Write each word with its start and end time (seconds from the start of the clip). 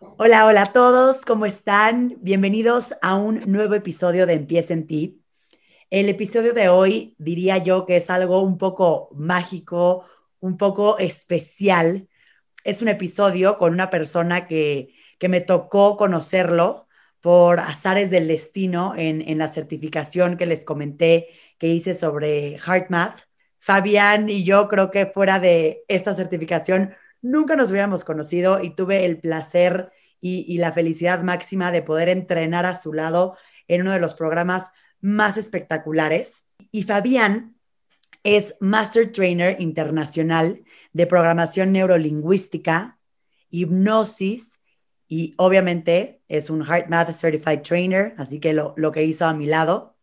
Hola, 0.00 0.46
hola 0.46 0.62
a 0.62 0.72
todos, 0.72 1.26
¿cómo 1.26 1.44
están? 1.44 2.16
Bienvenidos 2.22 2.94
a 3.02 3.16
un 3.16 3.42
nuevo 3.52 3.74
episodio 3.74 4.24
de 4.24 4.32
Empieza 4.32 4.72
en 4.72 4.86
ti. 4.86 5.22
El 5.90 6.08
episodio 6.08 6.54
de 6.54 6.70
hoy 6.70 7.14
diría 7.18 7.58
yo 7.58 7.84
que 7.84 7.98
es 7.98 8.08
algo 8.08 8.40
un 8.40 8.56
poco 8.56 9.10
mágico, 9.14 10.06
un 10.40 10.56
poco 10.56 10.98
especial. 10.98 12.08
Es 12.64 12.80
un 12.80 12.88
episodio 12.88 13.58
con 13.58 13.74
una 13.74 13.90
persona 13.90 14.46
que, 14.46 14.94
que 15.18 15.28
me 15.28 15.42
tocó 15.42 15.98
conocerlo 15.98 16.88
por 17.20 17.60
azares 17.60 18.10
del 18.10 18.26
destino 18.26 18.94
en, 18.96 19.20
en 19.28 19.36
la 19.36 19.48
certificación 19.48 20.38
que 20.38 20.46
les 20.46 20.64
comenté 20.64 21.28
que 21.58 21.68
hice 21.68 21.94
sobre 21.94 22.58
Heart 22.58 22.88
Math. 22.88 23.20
Fabián 23.58 24.30
y 24.30 24.44
yo 24.44 24.66
creo 24.68 24.90
que 24.90 25.04
fuera 25.04 25.38
de 25.40 25.84
esta 25.88 26.14
certificación 26.14 26.94
nunca 27.22 27.56
nos 27.56 27.70
hubiéramos 27.70 28.04
conocido 28.04 28.62
y 28.62 28.74
tuve 28.74 29.04
el 29.04 29.18
placer 29.18 29.92
y, 30.20 30.58
la 30.58 30.72
felicidad 30.72 31.22
máxima 31.22 31.72
de 31.72 31.82
poder 31.82 32.08
entrenar 32.08 32.66
a 32.66 32.76
su 32.76 32.92
lado 32.92 33.36
en 33.68 33.82
uno 33.82 33.92
de 33.92 34.00
los 34.00 34.14
programas 34.14 34.66
más 35.00 35.36
espectaculares. 35.36 36.44
Y 36.70 36.82
Fabián 36.82 37.56
es 38.22 38.54
Master 38.60 39.10
Trainer 39.12 39.60
Internacional 39.60 40.62
de 40.92 41.06
Programación 41.06 41.72
Neurolingüística, 41.72 42.98
Hipnosis 43.50 44.60
y 45.08 45.34
obviamente 45.38 46.22
es 46.28 46.50
un 46.50 46.64
Heart 46.64 46.88
Math 46.88 47.14
Certified 47.14 47.62
Trainer, 47.62 48.14
así 48.18 48.40
que 48.40 48.52
lo, 48.52 48.74
lo 48.76 48.92
que 48.92 49.04
hizo 49.04 49.24
a 49.24 49.32
mi 49.32 49.46
lado. 49.46 49.96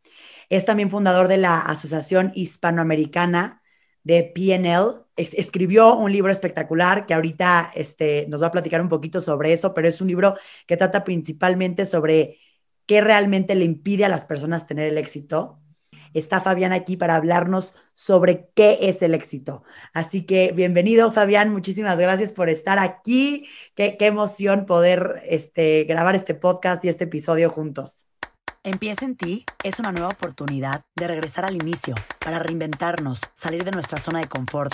Es 0.50 0.66
también 0.66 0.90
fundador 0.90 1.28
de 1.28 1.38
la 1.38 1.60
Asociación 1.60 2.32
Hispanoamericana 2.34 3.62
de 4.08 4.24
PNL. 4.24 5.06
escribió 5.18 5.96
un 5.96 6.12
libro 6.12 6.32
espectacular 6.32 7.06
que 7.06 7.14
ahorita 7.14 7.72
este, 7.76 8.26
nos 8.30 8.42
va 8.42 8.48
a 8.48 8.52
platicar 8.52 8.82
un 8.82 8.90
poquito 8.90 9.20
sobre 9.22 9.52
eso, 9.54 9.74
pero 9.74 9.88
es 9.88 10.02
un 10.02 10.08
libro 10.08 10.36
que 10.66 10.78
trata 10.78 11.04
principalmente 11.04 11.86
sobre 11.86 12.40
qué 12.86 13.02
realmente 13.02 13.54
le 13.56 13.66
impide 13.66 14.06
a 14.06 14.10
las 14.10 14.26
personas 14.26 14.66
tener 14.66 14.88
el 14.88 14.98
éxito. 14.98 15.60
Está 16.14 16.40
Fabián 16.42 16.72
aquí 16.72 16.96
para 16.96 17.18
hablarnos 17.18 17.76
sobre 17.94 18.50
qué 18.56 18.80
es 18.84 19.02
el 19.02 19.14
éxito. 19.14 19.64
Así 19.94 20.26
que 20.26 20.54
bienvenido, 20.54 21.12
Fabián. 21.12 21.52
Muchísimas 21.52 22.00
gracias 22.00 22.32
por 22.32 22.50
estar 22.50 22.80
aquí. 22.80 23.48
Qué, 23.76 23.98
qué 23.98 24.06
emoción 24.06 24.66
poder 24.66 25.22
este, 25.26 25.84
grabar 25.84 26.16
este 26.16 26.34
podcast 26.34 26.84
y 26.86 26.90
este 26.90 27.04
episodio 27.04 27.50
juntos. 27.50 28.08
Empieza 28.68 29.06
en 29.06 29.16
ti 29.16 29.46
es 29.64 29.80
una 29.80 29.94
nueva 29.94 30.10
oportunidad 30.10 30.84
de 30.94 31.08
regresar 31.08 31.46
al 31.46 31.56
inicio 31.56 31.96
para 32.20 32.38
reinventarnos, 32.38 33.22
salir 33.34 33.64
de 33.64 33.72
nuestra 33.72 33.98
zona 33.98 34.20
de 34.20 34.28
confort, 34.28 34.74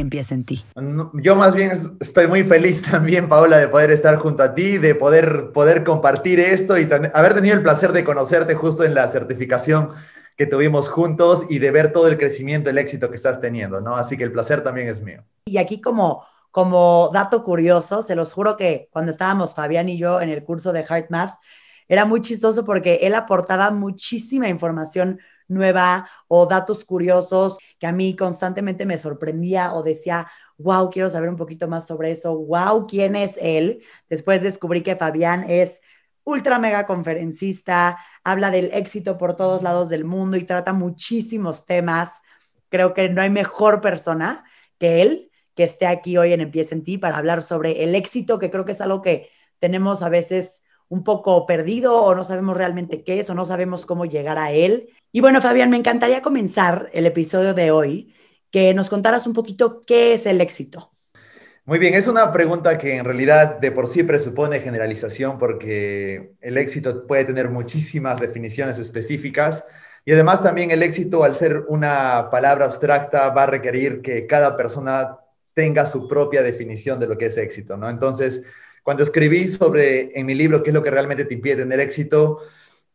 empieza 0.00 0.34
en 0.34 0.44
ti. 0.44 0.64
Yo 1.14 1.36
más 1.36 1.54
bien 1.54 1.72
estoy 2.00 2.26
muy 2.26 2.44
feliz 2.44 2.82
también, 2.90 3.28
Paola, 3.28 3.58
de 3.58 3.68
poder 3.68 3.90
estar 3.90 4.16
junto 4.18 4.42
a 4.42 4.54
ti, 4.54 4.78
de 4.78 4.94
poder, 4.94 5.52
poder 5.52 5.84
compartir 5.84 6.40
esto 6.40 6.78
y 6.78 6.88
haber 7.14 7.34
tenido 7.34 7.54
el 7.54 7.62
placer 7.62 7.92
de 7.92 8.04
conocerte 8.04 8.54
justo 8.54 8.84
en 8.84 8.94
la 8.94 9.08
certificación 9.08 9.90
que 10.36 10.46
tuvimos 10.46 10.88
juntos 10.88 11.44
y 11.50 11.58
de 11.58 11.70
ver 11.70 11.92
todo 11.92 12.08
el 12.08 12.16
crecimiento, 12.16 12.70
el 12.70 12.78
éxito 12.78 13.10
que 13.10 13.16
estás 13.16 13.42
teniendo, 13.42 13.80
¿no? 13.80 13.96
Así 13.96 14.16
que 14.16 14.24
el 14.24 14.32
placer 14.32 14.62
también 14.62 14.88
es 14.88 15.02
mío. 15.02 15.22
Y 15.44 15.58
aquí 15.58 15.82
como, 15.82 16.24
como 16.50 17.10
dato 17.12 17.42
curioso, 17.42 18.00
se 18.00 18.16
los 18.16 18.32
juro 18.32 18.56
que 18.56 18.88
cuando 18.90 19.10
estábamos 19.10 19.54
Fabián 19.54 19.90
y 19.90 19.98
yo 19.98 20.20
en 20.22 20.30
el 20.30 20.42
curso 20.42 20.72
de 20.72 20.82
Heart 20.82 21.10
Math, 21.10 21.34
era 21.90 22.04
muy 22.04 22.20
chistoso 22.20 22.64
porque 22.64 23.00
él 23.02 23.16
aportaba 23.16 23.72
muchísima 23.72 24.48
información 24.48 25.18
nueva 25.48 26.08
o 26.28 26.46
datos 26.46 26.84
curiosos 26.84 27.58
que 27.80 27.88
a 27.88 27.92
mí 27.92 28.14
constantemente 28.14 28.86
me 28.86 28.96
sorprendía 28.96 29.74
o 29.74 29.82
decía, 29.82 30.28
wow, 30.56 30.88
quiero 30.88 31.10
saber 31.10 31.28
un 31.28 31.36
poquito 31.36 31.66
más 31.66 31.88
sobre 31.88 32.12
eso, 32.12 32.38
wow, 32.38 32.86
¿quién 32.86 33.16
es 33.16 33.34
él? 33.40 33.82
Después 34.08 34.40
descubrí 34.40 34.84
que 34.84 34.94
Fabián 34.94 35.44
es 35.48 35.80
ultra 36.22 36.60
mega 36.60 36.86
conferencista, 36.86 37.98
habla 38.22 38.52
del 38.52 38.70
éxito 38.72 39.18
por 39.18 39.34
todos 39.34 39.64
lados 39.64 39.88
del 39.88 40.04
mundo 40.04 40.36
y 40.36 40.44
trata 40.44 40.72
muchísimos 40.72 41.66
temas. 41.66 42.20
Creo 42.68 42.94
que 42.94 43.08
no 43.08 43.20
hay 43.20 43.30
mejor 43.30 43.80
persona 43.80 44.44
que 44.78 45.02
él 45.02 45.32
que 45.56 45.64
esté 45.64 45.88
aquí 45.88 46.16
hoy 46.16 46.32
en 46.32 46.40
Empieza 46.40 46.76
en 46.76 46.84
Ti 46.84 46.98
para 46.98 47.16
hablar 47.16 47.42
sobre 47.42 47.82
el 47.82 47.96
éxito, 47.96 48.38
que 48.38 48.48
creo 48.48 48.64
que 48.64 48.72
es 48.72 48.80
algo 48.80 49.02
que 49.02 49.28
tenemos 49.58 50.02
a 50.02 50.08
veces 50.08 50.62
un 50.90 51.04
poco 51.04 51.46
perdido 51.46 52.02
o 52.02 52.14
no 52.14 52.24
sabemos 52.24 52.56
realmente 52.56 53.02
qué 53.04 53.20
es 53.20 53.30
o 53.30 53.34
no 53.34 53.46
sabemos 53.46 53.86
cómo 53.86 54.04
llegar 54.04 54.38
a 54.38 54.50
él. 54.50 54.90
Y 55.12 55.20
bueno, 55.20 55.40
Fabián, 55.40 55.70
me 55.70 55.76
encantaría 55.76 56.20
comenzar 56.20 56.90
el 56.92 57.06
episodio 57.06 57.54
de 57.54 57.70
hoy, 57.70 58.14
que 58.50 58.74
nos 58.74 58.90
contaras 58.90 59.26
un 59.26 59.32
poquito 59.32 59.80
qué 59.86 60.12
es 60.14 60.26
el 60.26 60.40
éxito. 60.40 60.92
Muy 61.64 61.78
bien, 61.78 61.94
es 61.94 62.08
una 62.08 62.32
pregunta 62.32 62.76
que 62.76 62.96
en 62.96 63.04
realidad 63.04 63.60
de 63.60 63.70
por 63.70 63.86
sí 63.86 64.02
presupone 64.02 64.58
generalización 64.58 65.38
porque 65.38 66.32
el 66.40 66.58
éxito 66.58 67.06
puede 67.06 67.24
tener 67.24 67.48
muchísimas 67.48 68.18
definiciones 68.18 68.78
específicas 68.80 69.64
y 70.04 70.12
además 70.12 70.42
también 70.42 70.72
el 70.72 70.82
éxito 70.82 71.22
al 71.22 71.36
ser 71.36 71.64
una 71.68 72.28
palabra 72.30 72.64
abstracta 72.64 73.28
va 73.30 73.44
a 73.44 73.46
requerir 73.46 74.02
que 74.02 74.26
cada 74.26 74.56
persona 74.56 75.18
tenga 75.54 75.86
su 75.86 76.08
propia 76.08 76.42
definición 76.42 76.98
de 76.98 77.06
lo 77.06 77.16
que 77.16 77.26
es 77.26 77.36
éxito, 77.36 77.76
¿no? 77.76 77.88
Entonces, 77.88 78.44
cuando 78.82 79.02
escribí 79.02 79.48
sobre 79.48 80.18
en 80.18 80.26
mi 80.26 80.34
libro 80.34 80.62
qué 80.62 80.70
es 80.70 80.74
lo 80.74 80.82
que 80.82 80.90
realmente 80.90 81.24
te 81.24 81.34
impide 81.34 81.56
tener 81.56 81.80
éxito, 81.80 82.40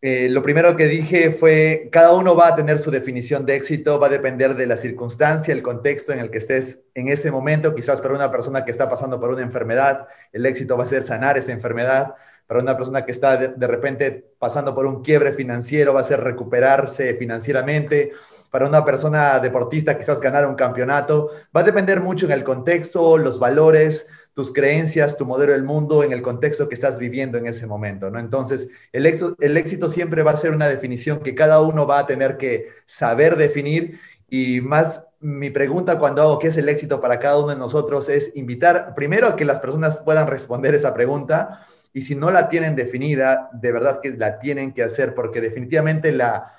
eh, 0.08 0.30
lo 0.30 0.44
primero 0.44 0.76
que 0.76 0.86
dije 0.86 1.32
fue, 1.32 1.90
cada 1.92 2.14
uno 2.14 2.36
va 2.36 2.50
a 2.50 2.56
tener 2.56 2.78
su 2.78 2.92
definición 2.92 3.44
de 3.44 3.56
éxito, 3.56 4.00
va 4.00 4.06
a 4.06 4.12
depender 4.12 4.56
de 4.56 4.68
la 4.68 4.78
circunstancia, 4.78 5.52
el 5.52 5.64
contexto 5.64 6.14
en 6.14 6.20
el 6.20 6.30
que 6.30 6.38
estés 6.38 6.84
en 6.94 7.08
ese 7.08 7.32
momento. 7.32 7.74
Quizás 7.74 8.02
para 8.02 8.14
una 8.14 8.30
persona 8.30 8.64
que 8.64 8.70
está 8.70 8.88
pasando 8.88 9.20
por 9.20 9.32
una 9.32 9.42
enfermedad, 9.42 10.08
el 10.32 10.46
éxito 10.46 10.78
va 10.78 10.84
a 10.84 10.88
ser 10.88 11.02
sanar 11.02 11.40
esa 11.40 11.54
enfermedad. 11.54 12.14
Para 12.46 12.60
una 12.60 12.78
persona 12.78 13.04
que 13.04 13.12
está 13.12 13.38
de, 13.38 13.48
de 13.48 13.68
repente 13.68 14.34
pasando 14.38 14.76
por 14.76 14.86
un 14.86 15.02
quiebre 15.02 15.34
financiero, 15.34 15.94
va 15.96 16.02
a 16.02 16.04
ser 16.04 16.22
recuperarse 16.22 17.16
financieramente 17.16 18.12
para 18.52 18.68
una 18.68 18.86
persona 18.86 19.40
deportista 19.40 19.98
quizás 19.98 20.22
ganar 20.22 20.46
un 20.46 20.56
campeonato. 20.56 21.32
Va 21.56 21.62
a 21.62 21.64
depender 21.64 22.00
mucho 22.00 22.28
en 22.28 22.32
el 22.32 22.44
contexto, 22.44 23.18
los 23.18 23.40
valores, 23.40 24.08
tus 24.36 24.52
creencias, 24.52 25.18
tu 25.18 25.26
modelo 25.26 25.54
del 25.54 25.64
mundo 25.64 26.04
en 26.04 26.12
el 26.12 26.22
contexto 26.22 26.68
que 26.68 26.76
estás 26.76 27.00
viviendo 27.00 27.38
en 27.38 27.48
ese 27.48 27.66
momento, 27.66 28.12
¿no? 28.12 28.20
Entonces, 28.20 28.70
el 28.92 29.06
éxito, 29.06 29.36
el 29.40 29.56
éxito 29.56 29.88
siempre 29.88 30.24
va 30.24 30.32
a 30.32 30.38
ser 30.38 30.52
una 30.52 30.68
definición 30.68 31.22
que 31.22 31.34
cada 31.34 31.62
uno 31.62 31.88
va 31.88 32.00
a 32.00 32.06
tener 32.06 32.36
que 32.36 32.68
saber 32.86 33.38
definir. 33.38 33.98
Y 34.30 34.60
más 34.60 35.08
mi 35.22 35.50
pregunta 35.52 35.98
cuando 35.98 36.22
hago 36.22 36.38
qué 36.38 36.50
es 36.50 36.58
el 36.58 36.68
éxito 36.68 37.00
para 37.00 37.18
cada 37.18 37.38
uno 37.38 37.48
de 37.48 37.56
nosotros 37.56 38.10
es 38.10 38.36
invitar 38.36 38.94
primero 38.94 39.28
a 39.28 39.36
que 39.38 39.46
las 39.46 39.62
personas 39.62 40.00
puedan 40.00 40.28
responder 40.28 40.76
esa 40.76 40.94
pregunta. 40.94 41.66
Y 41.94 42.02
si 42.02 42.14
no 42.14 42.30
la 42.30 42.50
tienen 42.50 42.76
definida, 42.76 43.50
de 43.54 43.72
verdad 43.72 44.02
que 44.04 44.12
la 44.12 44.38
tienen 44.38 44.74
que 44.74 44.84
hacer 44.84 45.16
porque 45.16 45.40
definitivamente 45.40 46.12
la, 46.12 46.52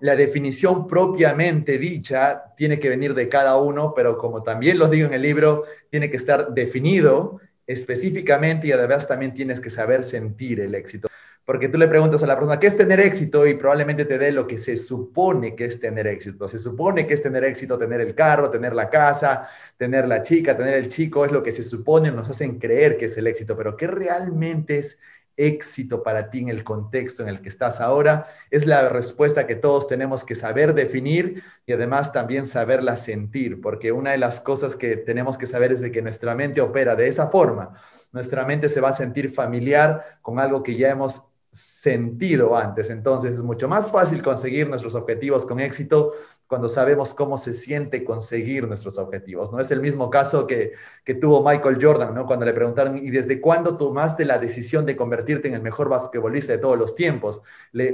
la 0.00 0.16
definición 0.16 0.86
propiamente 0.86 1.78
dicha 1.78 2.52
tiene 2.56 2.78
que 2.78 2.88
venir 2.88 3.14
de 3.14 3.28
cada 3.28 3.56
uno, 3.56 3.92
pero 3.94 4.18
como 4.18 4.42
también 4.42 4.78
lo 4.78 4.88
digo 4.88 5.06
en 5.06 5.14
el 5.14 5.22
libro, 5.22 5.64
tiene 5.90 6.10
que 6.10 6.16
estar 6.16 6.52
definido 6.52 7.40
específicamente 7.66 8.66
y 8.66 8.72
además 8.72 9.08
también 9.08 9.32
tienes 9.32 9.60
que 9.60 9.70
saber 9.70 10.04
sentir 10.04 10.60
el 10.60 10.74
éxito. 10.74 11.08
Porque 11.44 11.68
tú 11.68 11.76
le 11.76 11.88
preguntas 11.88 12.22
a 12.22 12.26
la 12.26 12.36
persona, 12.36 12.58
¿qué 12.58 12.68
es 12.68 12.76
tener 12.76 13.00
éxito? 13.00 13.46
Y 13.46 13.54
probablemente 13.54 14.06
te 14.06 14.16
dé 14.16 14.32
lo 14.32 14.46
que 14.46 14.56
se 14.56 14.78
supone 14.78 15.54
que 15.54 15.66
es 15.66 15.78
tener 15.78 16.06
éxito. 16.06 16.48
Se 16.48 16.58
supone 16.58 17.06
que 17.06 17.12
es 17.12 17.22
tener 17.22 17.44
éxito, 17.44 17.76
tener 17.76 18.00
el 18.00 18.14
carro, 18.14 18.50
tener 18.50 18.74
la 18.74 18.88
casa, 18.88 19.46
tener 19.76 20.08
la 20.08 20.22
chica, 20.22 20.56
tener 20.56 20.74
el 20.74 20.88
chico, 20.88 21.24
es 21.24 21.32
lo 21.32 21.42
que 21.42 21.52
se 21.52 21.62
supone, 21.62 22.10
nos 22.10 22.30
hacen 22.30 22.58
creer 22.58 22.96
que 22.96 23.06
es 23.06 23.18
el 23.18 23.26
éxito, 23.26 23.56
pero 23.58 23.76
¿qué 23.76 23.86
realmente 23.86 24.78
es 24.78 24.98
éxito 25.36 26.02
para 26.02 26.30
ti 26.30 26.40
en 26.40 26.48
el 26.48 26.64
contexto 26.64 27.22
en 27.22 27.28
el 27.28 27.40
que 27.40 27.48
estás 27.48 27.80
ahora? 27.80 28.26
Es 28.50 28.66
la 28.66 28.88
respuesta 28.88 29.46
que 29.46 29.56
todos 29.56 29.88
tenemos 29.88 30.24
que 30.24 30.34
saber 30.34 30.74
definir 30.74 31.42
y 31.66 31.72
además 31.72 32.12
también 32.12 32.46
saberla 32.46 32.96
sentir, 32.96 33.60
porque 33.60 33.92
una 33.92 34.12
de 34.12 34.18
las 34.18 34.40
cosas 34.40 34.76
que 34.76 34.96
tenemos 34.96 35.38
que 35.38 35.46
saber 35.46 35.72
es 35.72 35.80
de 35.80 35.92
que 35.92 36.02
nuestra 36.02 36.34
mente 36.34 36.60
opera 36.60 36.96
de 36.96 37.08
esa 37.08 37.28
forma. 37.28 37.74
Nuestra 38.12 38.44
mente 38.44 38.68
se 38.68 38.80
va 38.80 38.90
a 38.90 38.94
sentir 38.94 39.30
familiar 39.30 40.04
con 40.22 40.38
algo 40.38 40.62
que 40.62 40.76
ya 40.76 40.90
hemos 40.90 41.28
sentido 41.54 42.56
antes. 42.56 42.90
Entonces 42.90 43.34
es 43.34 43.42
mucho 43.42 43.68
más 43.68 43.90
fácil 43.90 44.22
conseguir 44.22 44.68
nuestros 44.68 44.94
objetivos 44.94 45.46
con 45.46 45.60
éxito 45.60 46.12
cuando 46.46 46.68
sabemos 46.68 47.14
cómo 47.14 47.38
se 47.38 47.54
siente 47.54 48.04
conseguir 48.04 48.68
nuestros 48.68 48.98
objetivos. 48.98 49.52
No 49.52 49.60
es 49.60 49.70
el 49.70 49.80
mismo 49.80 50.10
caso 50.10 50.46
que, 50.46 50.72
que 51.04 51.14
tuvo 51.14 51.42
Michael 51.42 51.78
Jordan, 51.80 52.14
¿no? 52.14 52.26
Cuando 52.26 52.44
le 52.44 52.52
preguntaron, 52.52 52.98
¿y 52.98 53.10
desde 53.10 53.40
cuándo 53.40 53.76
tomaste 53.76 54.24
la 54.24 54.38
decisión 54.38 54.84
de 54.86 54.96
convertirte 54.96 55.48
en 55.48 55.54
el 55.54 55.62
mejor 55.62 55.88
basquetbolista 55.88 56.52
de 56.52 56.58
todos 56.58 56.78
los 56.78 56.94
tiempos? 56.94 57.42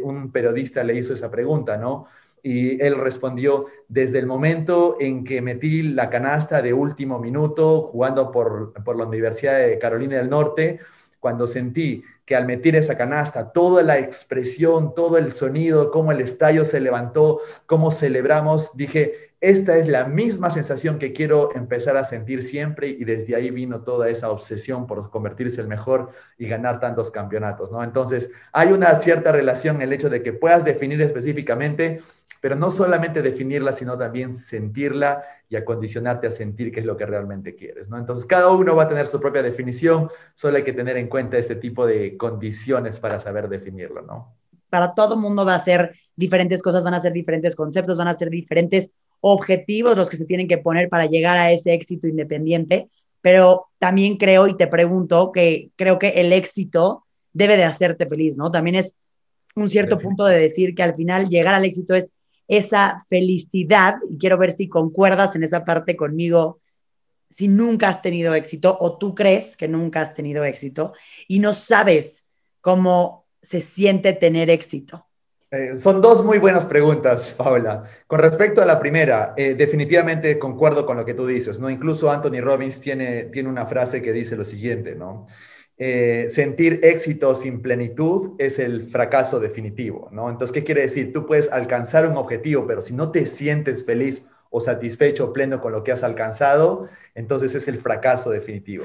Un 0.02 0.32
periodista 0.32 0.82
le 0.82 0.96
hizo 0.96 1.14
esa 1.14 1.30
pregunta, 1.30 1.76
¿no? 1.76 2.06
Y 2.42 2.82
él 2.82 2.96
respondió, 2.96 3.66
desde 3.88 4.18
el 4.18 4.26
momento 4.26 4.96
en 4.98 5.24
que 5.24 5.42
metí 5.42 5.82
la 5.82 6.08
canasta 6.08 6.62
de 6.62 6.72
último 6.72 7.18
minuto 7.18 7.82
jugando 7.82 8.30
por, 8.30 8.72
por 8.82 8.96
la 8.96 9.04
Universidad 9.04 9.58
de 9.58 9.78
Carolina 9.78 10.16
del 10.16 10.30
Norte, 10.30 10.80
cuando 11.20 11.46
sentí 11.46 12.02
que 12.24 12.34
al 12.34 12.46
meter 12.46 12.76
esa 12.76 12.96
canasta, 12.96 13.52
toda 13.52 13.82
la 13.82 13.98
expresión, 13.98 14.94
todo 14.94 15.18
el 15.18 15.34
sonido, 15.34 15.90
cómo 15.90 16.12
el 16.12 16.20
estadio 16.20 16.64
se 16.64 16.80
levantó, 16.80 17.40
cómo 17.66 17.90
celebramos, 17.90 18.76
dije, 18.76 19.30
esta 19.40 19.78
es 19.78 19.88
la 19.88 20.04
misma 20.04 20.50
sensación 20.50 20.98
que 20.98 21.14
quiero 21.14 21.54
empezar 21.54 21.96
a 21.96 22.04
sentir 22.04 22.42
siempre 22.42 22.88
y 22.88 23.04
desde 23.04 23.34
ahí 23.34 23.50
vino 23.50 23.80
toda 23.80 24.10
esa 24.10 24.30
obsesión 24.30 24.86
por 24.86 25.08
convertirse 25.10 25.62
el 25.62 25.66
mejor 25.66 26.10
y 26.36 26.46
ganar 26.46 26.78
tantos 26.78 27.10
campeonatos, 27.10 27.72
¿no? 27.72 27.82
Entonces, 27.82 28.30
hay 28.52 28.72
una 28.72 28.94
cierta 28.96 29.32
relación 29.32 29.80
el 29.80 29.94
hecho 29.94 30.10
de 30.10 30.22
que 30.22 30.34
puedas 30.34 30.64
definir 30.64 31.00
específicamente, 31.00 32.02
pero 32.40 32.56
no 32.56 32.70
solamente 32.70 33.22
definirla, 33.22 33.72
sino 33.72 33.96
también 33.98 34.34
sentirla 34.34 35.22
y 35.48 35.56
acondicionarte 35.56 36.26
a 36.26 36.30
sentir 36.30 36.72
qué 36.72 36.80
es 36.80 36.86
lo 36.86 36.96
que 36.96 37.06
realmente 37.06 37.54
quieres, 37.54 37.88
¿no? 37.88 37.98
Entonces, 37.98 38.24
cada 38.26 38.50
uno 38.50 38.74
va 38.74 38.84
a 38.84 38.88
tener 38.88 39.06
su 39.06 39.20
propia 39.20 39.42
definición, 39.42 40.08
solo 40.34 40.56
hay 40.56 40.64
que 40.64 40.72
tener 40.72 40.96
en 40.96 41.08
cuenta 41.08 41.38
este 41.38 41.56
tipo 41.56 41.86
de 41.86 42.16
condiciones 42.16 42.98
para 42.98 43.20
saber 43.20 43.48
definirlo, 43.48 44.02
¿no? 44.02 44.34
Para 44.70 44.94
todo 44.94 45.16
mundo 45.16 45.44
va 45.44 45.56
a 45.56 45.64
ser 45.64 45.94
diferentes 46.16 46.62
cosas, 46.62 46.84
van 46.84 46.94
a 46.94 47.00
ser 47.00 47.12
diferentes 47.12 47.56
conceptos, 47.56 47.98
van 47.98 48.08
a 48.08 48.16
ser 48.16 48.30
diferentes 48.30 48.90
objetivos 49.20 49.96
los 49.96 50.08
que 50.08 50.16
se 50.16 50.24
tienen 50.24 50.48
que 50.48 50.58
poner 50.58 50.88
para 50.88 51.06
llegar 51.06 51.36
a 51.36 51.52
ese 51.52 51.74
éxito 51.74 52.06
independiente, 52.06 52.88
pero 53.20 53.66
también 53.78 54.16
creo 54.16 54.46
y 54.46 54.56
te 54.56 54.66
pregunto 54.66 55.30
que 55.32 55.70
creo 55.76 55.98
que 55.98 56.08
el 56.08 56.32
éxito 56.32 57.04
debe 57.32 57.56
de 57.56 57.64
hacerte 57.64 58.06
feliz, 58.06 58.36
¿no? 58.36 58.50
También 58.50 58.76
es 58.76 58.96
un 59.54 59.68
cierto 59.68 59.98
punto 59.98 60.24
de 60.24 60.38
decir 60.38 60.74
que 60.74 60.82
al 60.82 60.94
final 60.94 61.28
llegar 61.28 61.54
al 61.54 61.64
éxito 61.64 61.94
es 61.94 62.10
esa 62.50 63.06
felicidad 63.08 63.96
y 64.08 64.18
quiero 64.18 64.36
ver 64.36 64.50
si 64.50 64.68
concuerdas 64.68 65.36
en 65.36 65.44
esa 65.44 65.64
parte 65.64 65.96
conmigo 65.96 66.60
si 67.28 67.46
nunca 67.46 67.88
has 67.88 68.02
tenido 68.02 68.34
éxito 68.34 68.76
o 68.80 68.98
tú 68.98 69.14
crees 69.14 69.56
que 69.56 69.68
nunca 69.68 70.00
has 70.00 70.14
tenido 70.14 70.42
éxito 70.44 70.92
y 71.28 71.38
no 71.38 71.54
sabes 71.54 72.26
cómo 72.60 73.26
se 73.40 73.60
siente 73.60 74.12
tener 74.14 74.50
éxito. 74.50 75.06
Eh, 75.52 75.78
son 75.78 76.00
dos 76.00 76.24
muy 76.24 76.38
buenas 76.38 76.66
preguntas, 76.66 77.34
Paula. 77.36 77.84
Con 78.06 78.18
respecto 78.18 78.60
a 78.62 78.66
la 78.66 78.80
primera, 78.80 79.32
eh, 79.36 79.54
definitivamente 79.54 80.38
concuerdo 80.38 80.84
con 80.84 80.96
lo 80.96 81.04
que 81.04 81.14
tú 81.14 81.26
dices, 81.26 81.60
¿no? 81.60 81.70
Incluso 81.70 82.10
Anthony 82.10 82.40
Robbins 82.40 82.80
tiene, 82.80 83.24
tiene 83.24 83.48
una 83.48 83.66
frase 83.66 84.02
que 84.02 84.12
dice 84.12 84.36
lo 84.36 84.44
siguiente, 84.44 84.96
¿no? 84.96 85.28
Eh, 85.82 86.28
sentir 86.28 86.80
éxito 86.82 87.34
sin 87.34 87.62
plenitud 87.62 88.32
es 88.36 88.58
el 88.58 88.82
fracaso 88.82 89.40
definitivo, 89.40 90.10
¿no? 90.12 90.28
Entonces, 90.28 90.52
¿qué 90.52 90.62
quiere 90.62 90.82
decir? 90.82 91.10
Tú 91.14 91.24
puedes 91.24 91.50
alcanzar 91.50 92.06
un 92.06 92.18
objetivo, 92.18 92.66
pero 92.66 92.82
si 92.82 92.92
no 92.92 93.10
te 93.10 93.24
sientes 93.24 93.86
feliz 93.86 94.26
o 94.50 94.60
satisfecho 94.60 95.32
pleno 95.32 95.62
con 95.62 95.72
lo 95.72 95.82
que 95.82 95.92
has 95.92 96.02
alcanzado, 96.02 96.90
entonces 97.14 97.54
es 97.54 97.66
el 97.66 97.78
fracaso 97.78 98.28
definitivo. 98.28 98.84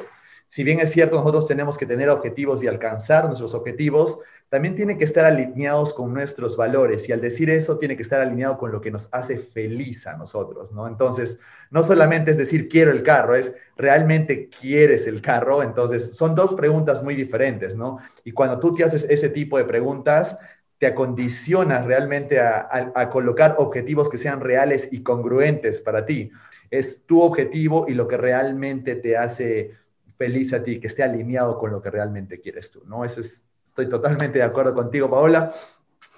Si 0.56 0.63
bien 0.63 0.80
es 0.80 0.94
cierto, 0.94 1.18
nosotros 1.18 1.50
tenemos 1.50 1.78
que 1.78 1.86
tener 1.86 2.07
objetivos 2.07 2.63
y 2.63 2.68
alcanzar 2.68 3.25
nuestros 3.25 3.54
objetivos, 3.54 4.22
también 4.48 4.74
tiene 4.74 4.98
que 4.98 5.04
estar 5.04 5.25
alineados 5.25 5.94
con 5.94 6.13
nuestros 6.13 6.56
valores 6.56 7.10
y 7.10 7.12
al 7.12 7.19
decir 7.19 7.50
eso 7.50 7.78
tiene 7.78 7.98
que 7.98 8.04
estar 8.04 8.22
alineado 8.22 8.57
con 8.57 8.72
lo 8.72 8.80
que 8.80 8.90
nos 8.90 9.10
hace 9.12 9.38
feliz 9.38 10.07
a 10.07 10.16
nosotros, 10.16 10.72
¿no? 10.72 10.88
Entonces, 10.88 11.42
no 11.72 11.84
solamente 11.84 12.31
es 12.31 12.38
decir 12.38 12.69
quiero 12.69 12.92
el 12.92 13.04
carro, 13.04 13.36
es 13.36 13.54
realmente 13.75 14.48
quieres 14.48 15.07
el 15.07 15.22
carro, 15.22 15.62
entonces 15.62 16.16
son 16.16 16.36
dos 16.36 16.54
preguntas 16.54 17.04
muy 17.04 17.16
diferentes, 17.16 17.75
¿no? 17.75 17.98
Y 18.24 18.31
cuando 18.31 18.58
tú 18.58 18.72
te 18.72 18.86
haces 18.86 19.06
ese 19.10 19.28
tipo 19.28 19.58
de 19.58 19.66
preguntas, 19.66 20.40
te 20.78 20.88
acondicionas 20.88 21.86
realmente 21.86 22.40
a, 22.40 22.94
a 22.96 23.10
colocar 23.10 23.56
objetivos 23.58 24.10
que 24.10 24.18
sean 24.18 24.40
reales 24.40 24.88
y 24.94 25.04
congruentes 25.04 25.81
para 25.81 26.06
ti. 26.06 26.31
Es 26.72 27.06
tu 27.06 27.22
objetivo 27.22 27.88
y 27.90 27.94
lo 27.94 28.08
que 28.08 28.16
realmente 28.16 28.96
te 28.96 29.18
hace 29.18 29.85
feliz 30.18 30.54
a 30.54 30.64
ti, 30.64 30.80
que 30.80 30.88
esté 30.88 31.04
alineado 31.04 31.58
con 31.58 31.72
lo 31.72 31.82
que 31.82 31.92
realmente 31.92 32.40
quieres 32.40 32.72
tú, 32.72 32.84
¿no? 32.86 33.04
Eso 33.06 33.20
es 33.22 33.46
Estoy 33.76 33.90
totalmente 33.90 34.40
de 34.40 34.46
acuerdo 34.46 34.74
contigo, 34.74 35.10
Paola. 35.10 35.54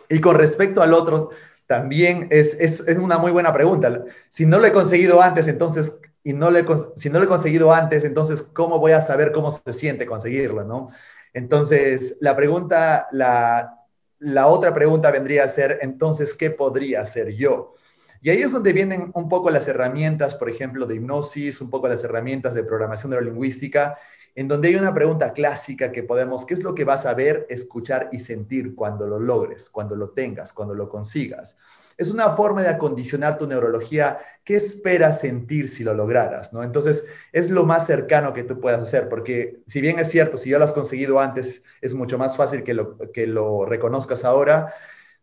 Y 0.09 0.21
con 0.21 0.35
respecto 0.35 0.83
al 0.83 0.93
otro, 0.93 1.31
también 1.65 2.27
es, 2.29 2.53
es, 2.59 2.87
es, 2.87 2.99
una 2.99 3.17
muy 3.17 3.31
buena 3.31 3.51
pregunta. 3.51 4.03
Si 4.29 4.45
no 4.45 4.59
lo 4.59 4.67
he 4.67 4.71
conseguido 4.71 5.23
antes, 5.23 5.47
entonces, 5.47 5.99
y 6.23 6.33
no 6.33 6.51
le, 6.51 6.63
si 6.97 7.09
no 7.09 7.17
lo 7.17 7.25
he 7.25 7.27
conseguido 7.27 7.73
antes, 7.73 8.05
entonces, 8.05 8.43
¿cómo 8.43 8.77
voy 8.77 8.91
a 8.91 9.01
saber 9.01 9.31
cómo 9.31 9.49
se 9.49 9.73
siente 9.73 10.05
conseguirlo, 10.05 10.65
no? 10.65 10.91
Entonces, 11.33 12.17
la 12.21 12.35
pregunta, 12.35 13.07
la, 13.11 13.79
la 14.19 14.45
otra 14.45 14.71
pregunta 14.71 15.09
vendría 15.09 15.43
a 15.43 15.49
ser, 15.49 15.79
entonces, 15.81 16.35
¿qué 16.35 16.51
podría 16.51 17.01
hacer 17.01 17.31
yo? 17.31 17.73
Y 18.21 18.29
ahí 18.29 18.41
es 18.41 18.51
donde 18.51 18.73
vienen 18.73 19.11
un 19.13 19.29
poco 19.29 19.49
las 19.49 19.67
herramientas, 19.67 20.35
por 20.35 20.49
ejemplo, 20.49 20.85
de 20.85 20.95
hipnosis, 20.95 21.61
un 21.61 21.69
poco 21.69 21.87
las 21.87 22.03
herramientas 22.03 22.53
de 22.53 22.63
programación 22.63 23.11
neurolingüística, 23.11 23.97
en 24.35 24.47
donde 24.47 24.67
hay 24.67 24.75
una 24.75 24.93
pregunta 24.93 25.33
clásica 25.33 25.91
que 25.91 26.03
podemos, 26.03 26.45
¿qué 26.45 26.53
es 26.53 26.63
lo 26.63 26.75
que 26.75 26.83
vas 26.83 27.05
a 27.05 27.13
ver, 27.13 27.47
escuchar 27.49 28.09
y 28.11 28.19
sentir 28.19 28.75
cuando 28.75 29.07
lo 29.07 29.19
logres, 29.19 29.69
cuando 29.69 29.95
lo 29.95 30.09
tengas, 30.09 30.53
cuando 30.53 30.75
lo 30.75 30.87
consigas? 30.89 31.57
Es 31.97 32.11
una 32.11 32.29
forma 32.35 32.61
de 32.61 32.69
acondicionar 32.69 33.39
tu 33.39 33.47
neurología. 33.47 34.19
¿Qué 34.43 34.55
esperas 34.55 35.19
sentir 35.19 35.67
si 35.67 35.83
lo 35.83 35.95
lograras? 35.95 36.53
¿no? 36.53 36.61
Entonces, 36.61 37.05
es 37.31 37.49
lo 37.49 37.65
más 37.65 37.87
cercano 37.87 38.33
que 38.33 38.43
tú 38.43 38.59
puedas 38.59 38.79
hacer, 38.79 39.09
porque 39.09 39.61
si 39.65 39.81
bien 39.81 39.97
es 39.97 40.11
cierto, 40.11 40.37
si 40.37 40.51
ya 40.51 40.59
lo 40.59 40.65
has 40.65 40.73
conseguido 40.73 41.19
antes, 41.19 41.63
es 41.81 41.95
mucho 41.95 42.19
más 42.19 42.37
fácil 42.37 42.63
que 42.63 42.75
lo, 42.75 42.99
que 43.11 43.25
lo 43.25 43.65
reconozcas 43.65 44.23
ahora, 44.23 44.75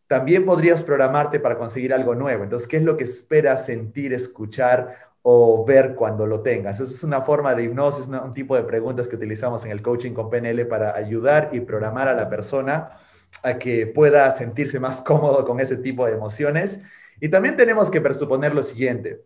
también 0.06 0.44
podrías 0.44 0.82
programarte 0.82 1.40
para 1.40 1.56
conseguir 1.56 1.94
algo 1.94 2.14
nuevo. 2.14 2.44
Entonces, 2.44 2.68
¿qué 2.68 2.76
es 2.76 2.82
lo 2.82 2.96
que 2.96 3.04
esperas 3.04 3.66
sentir, 3.66 4.12
escuchar 4.12 5.14
o 5.26 5.64
ver 5.64 5.94
cuando 5.94 6.26
lo 6.26 6.42
tengas. 6.42 6.80
Esa 6.80 6.92
es 6.92 7.02
una 7.02 7.22
forma 7.22 7.54
de 7.54 7.64
hipnosis, 7.64 8.08
un 8.08 8.34
tipo 8.34 8.56
de 8.56 8.64
preguntas 8.64 9.08
que 9.08 9.16
utilizamos 9.16 9.64
en 9.64 9.70
el 9.70 9.80
coaching 9.80 10.12
con 10.12 10.28
PNL 10.28 10.66
para 10.66 10.94
ayudar 10.94 11.48
y 11.52 11.60
programar 11.60 12.08
a 12.08 12.14
la 12.14 12.28
persona 12.28 12.90
a 13.42 13.58
que 13.58 13.86
pueda 13.86 14.30
sentirse 14.32 14.78
más 14.78 15.00
cómodo 15.06 15.46
con 15.46 15.60
ese 15.60 15.78
tipo 15.78 16.04
de 16.04 16.12
emociones. 16.12 16.82
Y 17.20 17.30
también 17.30 17.56
tenemos 17.56 17.90
que 17.90 18.02
presuponer 18.02 18.54
lo 18.54 18.62
siguiente. 18.62 19.24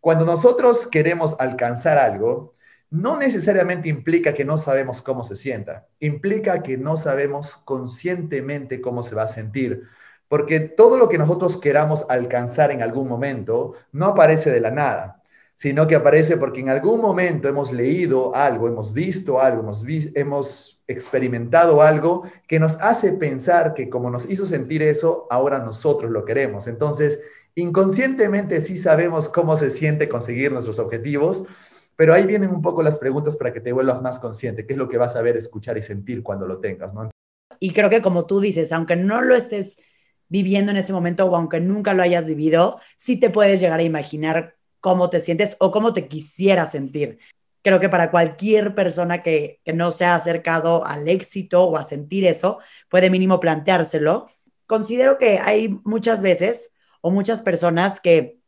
Cuando 0.00 0.24
nosotros 0.24 0.86
queremos 0.86 1.36
alcanzar 1.38 1.98
algo, 1.98 2.54
no 2.88 3.18
necesariamente 3.18 3.90
implica 3.90 4.32
que 4.32 4.46
no 4.46 4.56
sabemos 4.56 5.02
cómo 5.02 5.22
se 5.22 5.36
sienta, 5.36 5.86
implica 6.00 6.62
que 6.62 6.78
no 6.78 6.96
sabemos 6.96 7.56
conscientemente 7.56 8.80
cómo 8.80 9.02
se 9.02 9.14
va 9.14 9.24
a 9.24 9.28
sentir. 9.28 9.82
Porque 10.28 10.60
todo 10.60 10.96
lo 10.98 11.08
que 11.08 11.18
nosotros 11.18 11.56
queramos 11.56 12.06
alcanzar 12.08 12.70
en 12.70 12.82
algún 12.82 13.08
momento 13.08 13.74
no 13.92 14.06
aparece 14.06 14.50
de 14.50 14.60
la 14.60 14.70
nada 14.70 15.16
sino 15.56 15.86
que 15.86 15.94
aparece 15.94 16.36
porque 16.36 16.60
en 16.60 16.68
algún 16.68 17.00
momento 17.00 17.48
hemos 17.48 17.72
leído 17.72 18.36
algo, 18.36 18.68
hemos 18.68 18.92
visto 18.92 19.40
algo, 19.40 19.68
hemos, 20.14 20.74
experimentado 20.88 21.82
algo 21.82 22.30
que 22.46 22.60
nos 22.60 22.76
hace 22.80 23.12
pensar 23.12 23.74
que 23.74 23.88
como 23.88 24.08
nos 24.08 24.30
hizo 24.30 24.46
sentir 24.46 24.82
eso, 24.82 25.26
ahora 25.30 25.58
nosotros 25.58 26.12
lo 26.12 26.24
queremos. 26.24 26.68
Entonces, 26.68 27.20
inconscientemente 27.56 28.60
sí 28.60 28.76
sabemos 28.76 29.28
cómo 29.28 29.56
se 29.56 29.70
siente 29.70 30.08
conseguir 30.08 30.52
nuestros 30.52 30.78
objetivos, 30.78 31.44
pero 31.96 32.14
ahí 32.14 32.24
vienen 32.24 32.50
un 32.50 32.62
poco 32.62 32.84
las 32.84 33.00
preguntas 33.00 33.36
para 33.36 33.52
que 33.52 33.60
te 33.60 33.72
vuelvas 33.72 34.00
más 34.00 34.20
consciente, 34.20 34.64
qué 34.64 34.74
es 34.74 34.78
lo 34.78 34.88
que 34.88 34.98
vas 34.98 35.16
a 35.16 35.22
ver, 35.22 35.36
escuchar 35.36 35.76
y 35.76 35.82
sentir 35.82 36.22
cuando 36.22 36.46
lo 36.46 36.58
tengas, 36.58 36.94
¿no? 36.94 37.10
Y 37.58 37.72
creo 37.72 37.88
que 37.88 38.02
como 38.02 38.26
tú 38.26 38.38
dices, 38.38 38.70
aunque 38.70 38.94
no 38.94 39.22
lo 39.22 39.34
estés 39.34 39.78
viviendo 40.28 40.70
en 40.70 40.76
este 40.76 40.92
momento 40.92 41.26
o 41.26 41.36
aunque 41.36 41.60
nunca 41.60 41.94
lo 41.94 42.02
hayas 42.02 42.26
vivido, 42.26 42.80
sí 42.96 43.16
te 43.16 43.30
puedes 43.30 43.60
llegar 43.60 43.80
a 43.80 43.84
imaginar 43.84 44.56
cómo 44.80 45.10
te 45.10 45.20
sientes 45.20 45.56
o 45.60 45.70
cómo 45.70 45.92
te 45.92 46.08
quisieras 46.08 46.72
sentir. 46.72 47.18
Creo 47.62 47.80
que 47.80 47.88
para 47.88 48.10
cualquier 48.10 48.74
persona 48.74 49.22
que, 49.22 49.60
que 49.64 49.72
no 49.72 49.90
se 49.90 50.04
ha 50.04 50.14
acercado 50.14 50.84
al 50.84 51.08
éxito 51.08 51.64
o 51.64 51.76
a 51.76 51.84
sentir 51.84 52.24
eso, 52.24 52.60
puede 52.88 53.10
mínimo 53.10 53.40
planteárselo. 53.40 54.28
Considero 54.66 55.18
que 55.18 55.38
hay 55.38 55.68
muchas 55.84 56.22
veces 56.22 56.70
o 57.00 57.10
muchas 57.10 57.40
personas 57.40 58.00
que 58.00 58.38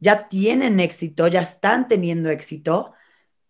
ya 0.00 0.28
tienen 0.28 0.80
éxito, 0.80 1.26
ya 1.26 1.40
están 1.40 1.88
teniendo 1.88 2.30
éxito, 2.30 2.92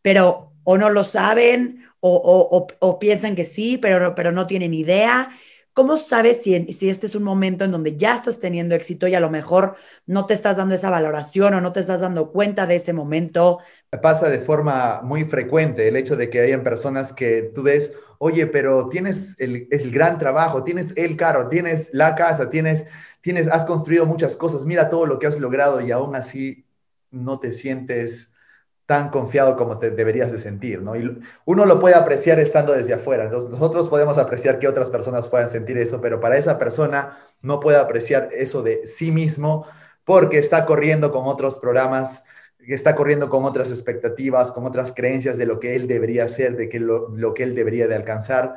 pero 0.03 0.53
o 0.65 0.79
no 0.79 0.91
lo 0.91 1.05
saben 1.05 1.85
o, 2.01 2.15
o, 2.15 2.67
o, 2.79 2.99
piensan 2.99 3.35
que 3.35 3.45
sí, 3.45 3.79
pero, 3.79 4.15
pero 4.15 4.33
no 4.33 4.47
tienen 4.47 4.73
idea 4.73 5.31
¿Cómo 5.73 5.97
sabes 5.97 6.43
si, 6.43 6.55
este 6.55 7.07
es 7.07 7.15
un 7.15 7.23
momento 7.23 7.65
en 7.65 7.71
donde 7.71 7.97
ya 7.97 8.17
estás 8.17 8.41
teniendo 8.41 8.75
éxito 8.75 9.07
y 9.07 9.15
a 9.15 9.21
lo 9.21 9.31
mejor 9.31 9.77
no 10.07 10.27
te 10.27 10.35
estás 10.35 10.57
dando 10.57 10.75
esa 10.75 10.91
valoración 10.91 11.55
o 11.55 11.61
no 11.61 11.73
te 11.73 11.81
estás 11.81 12.01
dando 12.01 12.33
cuenta 12.33 12.67
de 12.67 12.77
ese 12.77 12.93
momento? 12.93 13.61
Pasa 14.03 14.29
de 14.29 14.41
forma 14.41 15.01
muy 15.03 15.25
frecuente 15.25 15.87
el 15.87 15.97
hecho 15.97 16.17
de 16.17 16.31
que 16.31 16.41
hayan 16.41 16.65
personas 16.65 17.13
que 17.13 17.53
tú 17.55 17.63
ves, 17.63 17.93
oye, 18.19 18.47
pero 18.49 18.89
tienes 18.89 19.37
el, 19.39 19.69
el 19.71 19.91
gran 19.93 20.19
trabajo, 20.19 20.65
tienes 20.65 20.97
el 20.97 21.17
carro, 21.17 21.49
tienes 21.49 21.91
la 21.93 22.15
casa, 22.17 22.51
tienes, 22.51 22.87
tienes, 23.21 23.47
has 23.49 23.65
construido 23.65 24.05
muchas 24.05 24.37
cosas, 24.37 24.65
mira 24.65 24.89
todo 24.89 25.07
lo 25.07 25.19
que 25.19 25.29
has 25.29 25.39
logrado 25.39 25.81
y 25.81 25.93
aún 25.93 26.17
así 26.17 26.67
no 27.11 27.39
te 27.39 27.53
sientes 27.53 28.33
tan 28.89 29.11
confiado 29.11 29.55
como 29.55 29.79
te 29.79 29.91
deberías 29.91 30.33
de 30.33 30.39
sentir, 30.39 30.81
¿no? 30.81 30.97
Y 30.97 31.21
uno 31.45 31.67
lo 31.67 31.79
puede 31.79 31.95
apreciar 31.95 32.39
estando 32.41 32.73
desde 32.73 32.95
afuera. 32.95 33.29
nosotros 33.29 33.87
podemos 33.87 34.17
apreciar 34.17 34.59
que 34.59 34.67
otras 34.67 34.89
personas 34.89 35.29
puedan 35.29 35.51
sentir 35.51 35.77
eso, 35.77 36.01
pero 36.01 36.21
para 36.21 36.39
esa 36.39 36.59
persona 36.59 37.19
no 37.43 37.61
puede 37.61 37.77
apreciar 37.77 38.31
eso 38.33 38.63
de 38.63 38.87
sí 38.87 39.11
mismo 39.11 39.67
porque 40.05 40.39
está 40.39 40.65
corriendo 40.65 41.13
con 41.13 41.27
otros 41.27 41.59
programas, 41.59 42.25
está 42.61 42.97
corriendo 42.97 43.29
con 43.29 43.45
otras 43.45 43.69
expectativas, 43.69 44.53
con 44.53 44.65
otras 44.65 44.95
creencias 44.95 45.37
de 45.37 45.45
lo 45.45 45.61
que 45.61 45.77
él 45.77 45.87
debería 45.87 46.25
hacer, 46.25 46.57
de 46.57 46.71
que 46.71 46.81
lo, 46.81 47.11
lo 47.11 47.35
que 47.35 47.43
él 47.43 47.55
debería 47.55 47.89
de 47.89 47.95
alcanzar. 47.95 48.55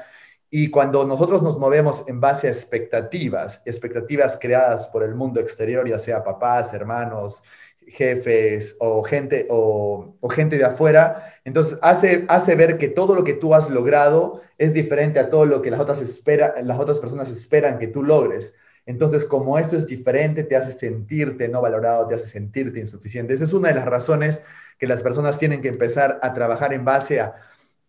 Y 0.49 0.69
cuando 0.69 1.03
nosotros 1.03 1.43
nos 1.43 1.59
movemos 1.59 2.07
en 2.07 2.21
base 2.21 2.47
a 2.47 2.51
expectativas, 2.51 3.61
expectativas 3.65 4.37
creadas 4.39 4.87
por 4.87 5.03
el 5.03 5.13
mundo 5.13 5.41
exterior, 5.41 5.85
ya 5.89 5.99
sea 5.99 6.23
papás, 6.23 6.73
hermanos, 6.73 7.43
jefes 7.93 8.75
o 8.79 9.03
gente, 9.03 9.47
o, 9.49 10.15
gente 10.29 10.57
de 10.57 10.65
afuera, 10.65 11.35
entonces 11.43 11.77
hace, 11.81 12.25
hace 12.27 12.55
ver 12.55 12.77
que 12.77 12.87
todo 12.87 13.15
lo 13.15 13.23
que 13.23 13.33
tú 13.33 13.53
has 13.53 13.69
logrado 13.69 14.41
es 14.57 14.73
diferente 14.73 15.19
a 15.19 15.29
todo 15.29 15.45
lo 15.45 15.61
que 15.61 15.71
las 15.71 15.79
otras, 15.79 16.01
espera, 16.01 16.55
las 16.63 16.79
otras 16.79 16.99
personas 16.99 17.29
esperan 17.31 17.79
que 17.79 17.87
tú 17.87 18.03
logres. 18.03 18.55
Entonces, 18.85 19.25
como 19.25 19.59
esto 19.59 19.77
es 19.77 19.87
diferente, 19.87 20.43
te 20.43 20.55
hace 20.55 20.71
sentirte 20.71 21.47
no 21.47 21.61
valorado, 21.61 22.07
te 22.07 22.15
hace 22.15 22.27
sentirte 22.27 22.79
insuficiente. 22.79 23.33
Esa 23.33 23.43
es 23.43 23.53
una 23.53 23.69
de 23.69 23.75
las 23.75 23.85
razones 23.85 24.43
que 24.77 24.87
las 24.87 25.03
personas 25.03 25.37
tienen 25.37 25.61
que 25.61 25.67
empezar 25.67 26.19
a 26.21 26.33
trabajar 26.33 26.73
en 26.73 26.85
base 26.85 27.19
a 27.19 27.35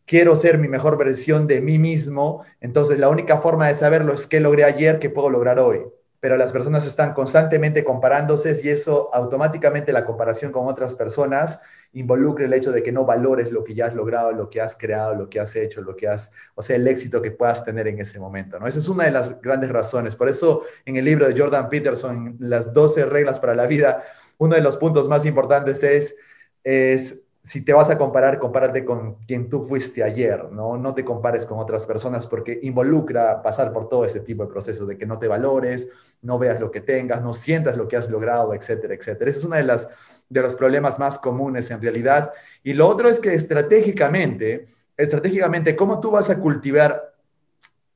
quiero 0.04 0.34
ser 0.34 0.58
mi 0.58 0.68
mejor 0.68 0.98
versión 0.98 1.46
de 1.46 1.60
mí 1.60 1.78
mismo. 1.78 2.44
Entonces, 2.60 2.98
la 2.98 3.08
única 3.08 3.38
forma 3.38 3.68
de 3.68 3.74
saberlo 3.74 4.12
es 4.12 4.26
qué 4.26 4.40
logré 4.40 4.64
ayer, 4.64 4.98
qué 4.98 5.10
puedo 5.10 5.30
lograr 5.30 5.58
hoy 5.58 5.82
pero 6.22 6.36
las 6.36 6.52
personas 6.52 6.86
están 6.86 7.14
constantemente 7.14 7.82
comparándose 7.82 8.56
y 8.62 8.68
eso 8.68 9.10
automáticamente 9.12 9.92
la 9.92 10.04
comparación 10.04 10.52
con 10.52 10.68
otras 10.68 10.94
personas 10.94 11.60
involucra 11.94 12.44
el 12.44 12.52
hecho 12.52 12.70
de 12.70 12.80
que 12.80 12.92
no 12.92 13.04
valores 13.04 13.50
lo 13.50 13.64
que 13.64 13.74
ya 13.74 13.86
has 13.86 13.94
logrado, 13.96 14.30
lo 14.30 14.48
que 14.48 14.60
has 14.60 14.76
creado, 14.76 15.16
lo 15.16 15.28
que 15.28 15.40
has 15.40 15.56
hecho, 15.56 15.80
lo 15.80 15.96
que 15.96 16.06
has, 16.06 16.30
o 16.54 16.62
sea, 16.62 16.76
el 16.76 16.86
éxito 16.86 17.20
que 17.20 17.32
puedas 17.32 17.64
tener 17.64 17.88
en 17.88 17.98
ese 17.98 18.20
momento, 18.20 18.60
¿no? 18.60 18.68
Esa 18.68 18.78
es 18.78 18.86
una 18.86 19.02
de 19.02 19.10
las 19.10 19.42
grandes 19.42 19.70
razones. 19.70 20.14
Por 20.14 20.28
eso 20.28 20.62
en 20.84 20.96
el 20.96 21.04
libro 21.04 21.26
de 21.26 21.36
Jordan 21.36 21.68
Peterson, 21.68 22.36
Las 22.38 22.72
12 22.72 23.04
reglas 23.06 23.40
para 23.40 23.56
la 23.56 23.66
vida, 23.66 24.04
uno 24.38 24.54
de 24.54 24.60
los 24.60 24.76
puntos 24.76 25.08
más 25.08 25.26
importantes 25.26 25.82
es, 25.82 26.14
es 26.62 27.21
si 27.44 27.64
te 27.64 27.72
vas 27.72 27.90
a 27.90 27.98
comparar, 27.98 28.38
compárate 28.38 28.84
con 28.84 29.16
quien 29.26 29.48
tú 29.48 29.64
fuiste 29.64 30.04
ayer, 30.04 30.52
¿no? 30.52 30.76
No 30.76 30.94
te 30.94 31.04
compares 31.04 31.44
con 31.44 31.58
otras 31.58 31.86
personas 31.86 32.26
porque 32.26 32.60
involucra 32.62 33.42
pasar 33.42 33.72
por 33.72 33.88
todo 33.88 34.04
ese 34.04 34.20
tipo 34.20 34.44
de 34.44 34.52
procesos 34.52 34.86
de 34.86 34.96
que 34.96 35.06
no 35.06 35.18
te 35.18 35.26
valores, 35.26 35.90
no 36.22 36.38
veas 36.38 36.60
lo 36.60 36.70
que 36.70 36.80
tengas, 36.80 37.20
no 37.20 37.34
sientas 37.34 37.76
lo 37.76 37.88
que 37.88 37.96
has 37.96 38.08
logrado, 38.08 38.54
etcétera, 38.54 38.94
etcétera. 38.94 39.28
Ese 39.28 39.40
es 39.40 39.44
uno 39.44 39.56
de, 39.56 39.64
las, 39.64 39.88
de 40.28 40.40
los 40.40 40.54
problemas 40.54 41.00
más 41.00 41.18
comunes 41.18 41.68
en 41.72 41.82
realidad. 41.82 42.32
Y 42.62 42.74
lo 42.74 42.86
otro 42.86 43.08
es 43.08 43.18
que 43.18 43.34
estratégicamente, 43.34 44.66
estratégicamente, 44.96 45.74
¿cómo 45.74 45.98
tú 45.98 46.12
vas 46.12 46.30
a 46.30 46.38
cultivar 46.38 47.11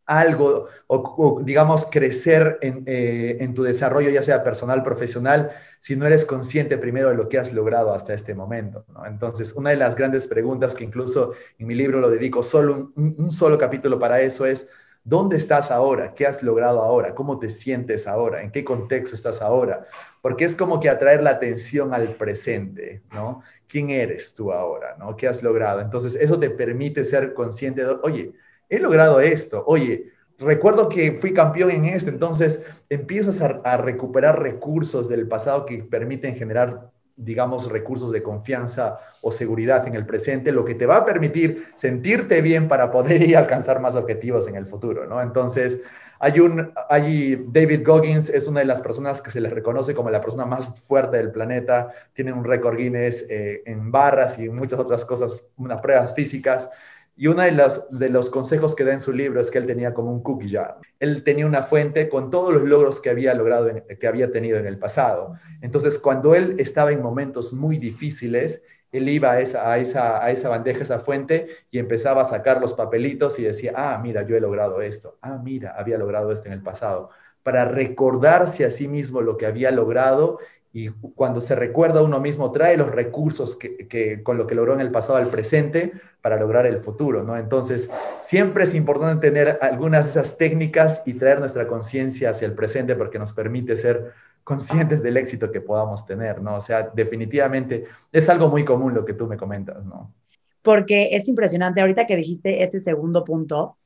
algo 0.06 0.68
o, 0.86 1.40
digamos, 1.44 1.88
crecer 1.90 2.58
eh, 2.62 3.36
en, 3.40 3.54
tu 3.54 3.64
desarrollo, 3.64 4.08
ya 4.08 4.22
sea 4.22 4.44
personal, 4.44 4.82
profesional, 4.82 5.50
si 5.80 5.96
no 5.96 6.06
eres 6.06 6.24
consciente 6.24 6.78
primero 6.78 7.10
de 7.10 7.16
lo 7.16 7.28
que 7.28 7.38
has 7.38 7.52
logrado 7.52 7.92
hasta 7.92 8.14
este 8.14 8.34
momento. 8.34 8.86
Entonces, 9.06 9.52
una 9.54 9.70
de 9.70 9.76
las 9.76 9.96
grandes 9.96 10.28
preguntas 10.28 10.74
que 10.74 10.84
incluso 10.84 11.32
en 11.58 11.66
mi 11.66 11.74
libro 11.74 12.00
lo 12.00 12.08
dedico 12.08 12.42
solo 12.42 12.92
un, 12.94 13.30
solo 13.30 13.58
capítulo 13.58 13.98
para 13.98 14.20
eso 14.20 14.46
es, 14.46 14.68
¿dónde 15.02 15.36
estás 15.36 15.72
ahora? 15.72 16.14
¿Qué 16.14 16.26
has 16.26 16.42
logrado 16.42 16.82
ahora? 16.82 17.14
¿Cómo 17.14 17.38
te 17.40 17.50
sientes 17.50 18.06
ahora? 18.06 18.42
¿En 18.42 18.52
qué 18.52 18.64
contexto 18.64 19.16
estás 19.16 19.42
ahora? 19.42 19.86
Porque 20.22 20.44
es 20.44 20.54
como 20.54 20.78
que 20.78 20.88
atraer 20.88 21.22
la 21.22 21.30
atención 21.30 21.92
al 21.92 22.08
presente, 22.14 23.02
¿no? 23.12 23.42
¿Quién 23.68 23.90
eres 23.90 24.34
tú 24.34 24.52
ahora? 24.52 24.96
¿no? 24.98 25.16
¿Qué 25.16 25.26
has 25.26 25.42
logrado? 25.42 25.80
Entonces, 25.80 26.14
eso 26.14 26.38
te 26.38 26.50
permite 26.50 27.04
ser 27.04 27.34
consciente 27.34 27.84
de, 27.84 27.96
oye, 28.02 28.32
he 28.68 28.78
logrado 28.78 29.20
esto, 29.20 29.64
oye, 29.66 30.12
recuerdo 30.38 30.88
que 30.88 31.12
fui 31.12 31.32
campeón 31.32 31.70
en 31.70 31.86
esto, 31.86 32.10
entonces 32.10 32.64
empiezas 32.88 33.40
a, 33.40 33.76
recuperar 33.76 34.40
recursos 34.42 35.08
del 35.08 35.26
pasado 35.28 35.66
que 35.66 35.78
permiten 35.78 36.34
generar 36.34 36.90
digamos, 37.18 37.70
recursos 37.70 38.12
de 38.12 38.22
confianza 38.22 38.98
o 39.22 39.32
seguridad 39.32 39.88
en 39.88 39.94
el 39.94 40.04
presente, 40.04 40.52
lo 40.52 40.66
que 40.66 40.74
te 40.74 40.84
va 40.84 40.96
a 40.96 41.04
permitir 41.06 41.68
sentirte 41.74 42.42
bien 42.42 42.68
para 42.68 42.90
poder 42.90 43.34
alcanzar 43.38 43.80
más 43.80 43.96
objetivos 43.96 44.46
en 44.48 44.56
el 44.56 44.66
futuro, 44.66 45.06
¿no? 45.06 45.22
Entonces, 45.22 45.80
hay 46.18 46.40
un, 46.40 46.72
hay 46.88 47.42
David 47.48 47.86
Goggins 47.86 48.28
es 48.28 48.46
una 48.48 48.60
de 48.60 48.66
las 48.66 48.82
personas 48.82 49.20
que 49.20 49.30
se 49.30 49.40
les 49.40 49.52
reconoce 49.52 49.94
como 49.94 50.10
la 50.10 50.20
persona 50.20 50.44
más 50.44 50.80
fuerte 50.80 51.16
del 51.16 51.30
planeta, 51.30 51.90
tiene 52.12 52.32
un 52.32 52.44
récord 52.44 52.76
Guinness 52.76 53.26
eh, 53.28 53.62
en 53.64 53.90
barras 53.90 54.38
y 54.38 54.44
en 54.44 54.54
muchas 54.54 54.78
otras 54.78 55.04
cosas, 55.04 55.48
unas 55.56 55.80
pruebas 55.80 56.14
físicas, 56.14 56.70
y 57.18 57.28
uno 57.28 57.42
de 57.42 57.52
los, 57.52 57.88
de 57.90 58.10
los 58.10 58.28
consejos 58.28 58.74
que 58.74 58.84
da 58.84 58.92
en 58.92 59.00
su 59.00 59.12
libro 59.12 59.40
es 59.40 59.50
que 59.50 59.56
él 59.56 59.66
tenía 59.66 59.94
como 59.94 60.12
un 60.12 60.22
cookie 60.22 60.50
jar. 60.50 60.76
Él 61.00 61.24
tenía 61.24 61.46
una 61.46 61.62
fuente 61.62 62.10
con 62.10 62.30
todos 62.30 62.52
los 62.52 62.64
logros 62.64 63.00
que 63.00 63.08
había 63.08 63.32
logrado, 63.32 63.70
que 63.98 64.06
había 64.06 64.30
tenido 64.30 64.58
en 64.58 64.66
el 64.66 64.78
pasado. 64.78 65.34
Entonces, 65.62 65.98
cuando 65.98 66.34
él 66.34 66.56
estaba 66.58 66.92
en 66.92 67.00
momentos 67.00 67.54
muy 67.54 67.78
difíciles, 67.78 68.64
él 68.92 69.08
iba 69.08 69.32
a 69.32 69.40
esa, 69.40 69.72
a 69.72 69.78
esa, 69.78 70.22
a 70.22 70.30
esa 70.30 70.50
bandeja, 70.50 70.82
esa 70.82 70.98
fuente, 70.98 71.46
y 71.70 71.78
empezaba 71.78 72.20
a 72.20 72.26
sacar 72.26 72.60
los 72.60 72.74
papelitos 72.74 73.38
y 73.38 73.44
decía, 73.44 73.72
ah, 73.74 73.98
mira, 74.02 74.26
yo 74.26 74.36
he 74.36 74.40
logrado 74.40 74.82
esto. 74.82 75.16
Ah, 75.22 75.40
mira, 75.42 75.74
había 75.76 75.96
logrado 75.96 76.30
esto 76.30 76.48
en 76.48 76.52
el 76.52 76.62
pasado. 76.62 77.08
Para 77.42 77.64
recordarse 77.64 78.66
a 78.66 78.70
sí 78.70 78.88
mismo 78.88 79.22
lo 79.22 79.38
que 79.38 79.46
había 79.46 79.70
logrado 79.70 80.38
y 80.78 80.90
cuando 80.90 81.40
se 81.40 81.54
recuerda 81.54 82.00
a 82.00 82.02
uno 82.02 82.20
mismo, 82.20 82.52
trae 82.52 82.76
los 82.76 82.90
recursos 82.90 83.56
que, 83.56 84.22
con 84.22 84.36
lo 84.36 84.46
que 84.46 84.54
logró 84.54 84.74
en 84.74 84.82
el 84.82 84.90
pasado 84.90 85.16
al 85.16 85.30
presente 85.30 85.90
para 86.20 86.38
lograr 86.38 86.66
el 86.66 86.80
futuro, 86.80 87.22
¿no? 87.22 87.34
Entonces, 87.38 87.90
siempre 88.20 88.64
es 88.64 88.74
importante 88.74 89.30
tener 89.30 89.58
algunas 89.62 90.04
de 90.04 90.10
esas 90.10 90.36
técnicas 90.36 91.02
y 91.06 91.14
traer 91.14 91.38
nuestra 91.40 91.66
conciencia 91.66 92.28
hacia 92.28 92.44
el 92.44 92.52
presente 92.52 92.94
porque 92.94 93.18
nos 93.18 93.32
permite 93.32 93.74
ser 93.74 94.12
conscientes 94.44 95.02
del 95.02 95.16
éxito 95.16 95.50
que 95.50 95.62
podamos 95.62 96.04
tener, 96.04 96.42
¿no? 96.42 96.56
O 96.56 96.60
sea, 96.60 96.90
definitivamente 96.92 97.84
es 98.12 98.28
algo 98.28 98.48
muy 98.48 98.62
común 98.62 98.92
lo 98.92 99.06
que 99.06 99.14
tú 99.14 99.26
me 99.26 99.38
comentas, 99.38 99.82
¿no? 99.82 100.12
Porque 100.60 101.08
es 101.12 101.26
impresionante 101.26 101.80
ahorita 101.80 102.06
que 102.06 102.16
dijiste 102.16 102.62
ese 102.62 102.80
segundo 102.80 103.24
punto, 103.24 103.78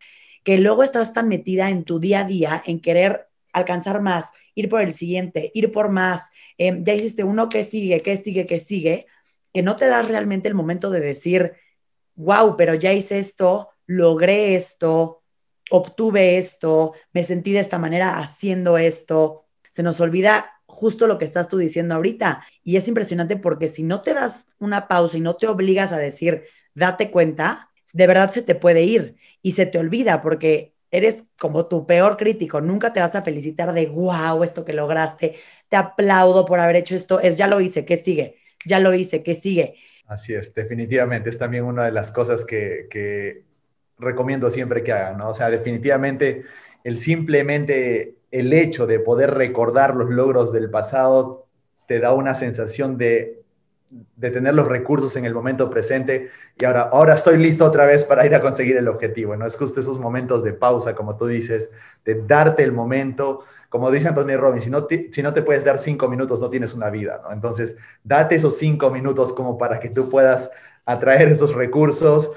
que 0.42 0.58
luego 0.58 0.82
estás 0.82 1.12
tan 1.12 1.28
metida 1.28 1.70
en 1.70 1.84
tu 1.84 2.00
día 2.00 2.22
a 2.22 2.24
día 2.24 2.60
en 2.66 2.80
querer 2.80 3.28
alcanzar 3.52 4.00
más, 4.00 4.30
ir 4.54 4.68
por 4.68 4.80
el 4.80 4.92
siguiente, 4.92 5.50
ir 5.54 5.72
por 5.72 5.90
más, 5.90 6.30
em, 6.60 6.84
ya 6.84 6.94
hiciste 6.94 7.24
uno, 7.24 7.48
que 7.48 7.64
sigue? 7.64 8.00
¿Qué 8.00 8.16
sigue? 8.16 8.46
¿Qué 8.46 8.60
sigue? 8.60 9.06
Que 9.52 9.62
no 9.62 9.76
te 9.76 9.86
das 9.86 10.06
realmente 10.06 10.48
el 10.48 10.54
momento 10.54 10.90
de 10.90 11.00
decir, 11.00 11.54
wow, 12.16 12.56
pero 12.56 12.74
ya 12.74 12.92
hice 12.92 13.18
esto, 13.18 13.70
logré 13.86 14.54
esto, 14.54 15.22
obtuve 15.70 16.36
esto, 16.38 16.92
me 17.12 17.24
sentí 17.24 17.52
de 17.52 17.60
esta 17.60 17.78
manera 17.78 18.18
haciendo 18.18 18.76
esto. 18.76 19.46
Se 19.70 19.82
nos 19.82 20.00
olvida 20.00 20.60
justo 20.66 21.06
lo 21.06 21.16
que 21.18 21.24
estás 21.24 21.48
tú 21.48 21.56
diciendo 21.56 21.94
ahorita. 21.94 22.44
Y 22.62 22.76
es 22.76 22.88
impresionante 22.88 23.36
porque 23.36 23.68
si 23.68 23.82
no 23.82 24.02
te 24.02 24.12
das 24.12 24.44
una 24.58 24.86
pausa 24.86 25.16
y 25.16 25.20
no 25.20 25.36
te 25.36 25.46
obligas 25.46 25.92
a 25.92 25.98
decir, 25.98 26.44
date 26.74 27.10
cuenta, 27.10 27.70
de 27.92 28.06
verdad 28.06 28.30
se 28.30 28.42
te 28.42 28.54
puede 28.54 28.82
ir 28.82 29.16
y 29.40 29.52
se 29.52 29.66
te 29.66 29.78
olvida 29.78 30.20
porque 30.22 30.74
eres 30.90 31.24
como 31.38 31.66
tu 31.68 31.86
peor 31.86 32.16
crítico, 32.16 32.60
nunca 32.60 32.92
te 32.92 33.00
vas 33.00 33.14
a 33.14 33.22
felicitar 33.22 33.72
de, 33.72 33.86
wow, 33.86 34.42
esto 34.42 34.64
que 34.64 34.72
lograste, 34.72 35.36
te 35.68 35.76
aplaudo 35.76 36.44
por 36.44 36.60
haber 36.60 36.76
hecho 36.76 36.96
esto, 36.96 37.20
es, 37.20 37.36
ya 37.36 37.46
lo 37.46 37.60
hice, 37.60 37.84
¿qué 37.84 37.96
sigue? 37.96 38.38
Ya 38.66 38.80
lo 38.80 38.92
hice, 38.92 39.22
¿qué 39.22 39.34
sigue? 39.34 39.76
Así 40.06 40.34
es, 40.34 40.52
definitivamente, 40.54 41.30
es 41.30 41.38
también 41.38 41.64
una 41.64 41.84
de 41.84 41.92
las 41.92 42.10
cosas 42.10 42.44
que, 42.44 43.44
recomiendo 43.96 44.50
siempre 44.50 44.82
que 44.82 44.92
hagan, 44.92 45.18
¿no? 45.18 45.28
O 45.28 45.34
sea, 45.34 45.50
definitivamente 45.50 46.44
el 46.84 46.98
simplemente 46.98 48.16
el 48.30 48.52
hecho 48.52 48.86
de 48.86 48.98
poder 48.98 49.34
recordar 49.34 49.94
los 49.94 50.08
logros 50.08 50.52
del 50.52 50.70
pasado 50.70 51.46
te 51.86 52.00
da 52.00 52.14
una 52.14 52.34
sensación 52.34 52.96
de 52.96 53.39
de 53.90 54.30
tener 54.30 54.54
los 54.54 54.68
recursos 54.68 55.16
en 55.16 55.24
el 55.24 55.34
momento 55.34 55.68
presente 55.68 56.30
y 56.56 56.64
ahora, 56.64 56.82
ahora 56.92 57.14
estoy 57.14 57.38
listo 57.38 57.64
otra 57.64 57.86
vez 57.86 58.04
para 58.04 58.24
ir 58.24 58.34
a 58.34 58.40
conseguir 58.40 58.76
el 58.76 58.86
objetivo, 58.86 59.36
¿no? 59.36 59.46
Es 59.46 59.56
justo 59.56 59.80
esos 59.80 59.98
momentos 59.98 60.44
de 60.44 60.52
pausa, 60.52 60.94
como 60.94 61.16
tú 61.16 61.26
dices, 61.26 61.70
de 62.04 62.22
darte 62.22 62.62
el 62.62 62.72
momento, 62.72 63.40
como 63.68 63.90
dice 63.90 64.08
Antonio 64.08 64.38
Robbins, 64.38 64.64
si 64.64 64.70
no, 64.70 64.84
te, 64.84 65.10
si 65.12 65.22
no 65.22 65.34
te 65.34 65.42
puedes 65.42 65.64
dar 65.64 65.78
cinco 65.78 66.08
minutos, 66.08 66.40
no 66.40 66.50
tienes 66.50 66.72
una 66.74 66.88
vida, 66.90 67.20
¿no? 67.22 67.32
Entonces, 67.32 67.76
date 68.04 68.36
esos 68.36 68.56
cinco 68.56 68.90
minutos 68.90 69.32
como 69.32 69.58
para 69.58 69.80
que 69.80 69.88
tú 69.88 70.08
puedas 70.08 70.50
atraer 70.84 71.28
esos 71.28 71.54
recursos, 71.54 72.32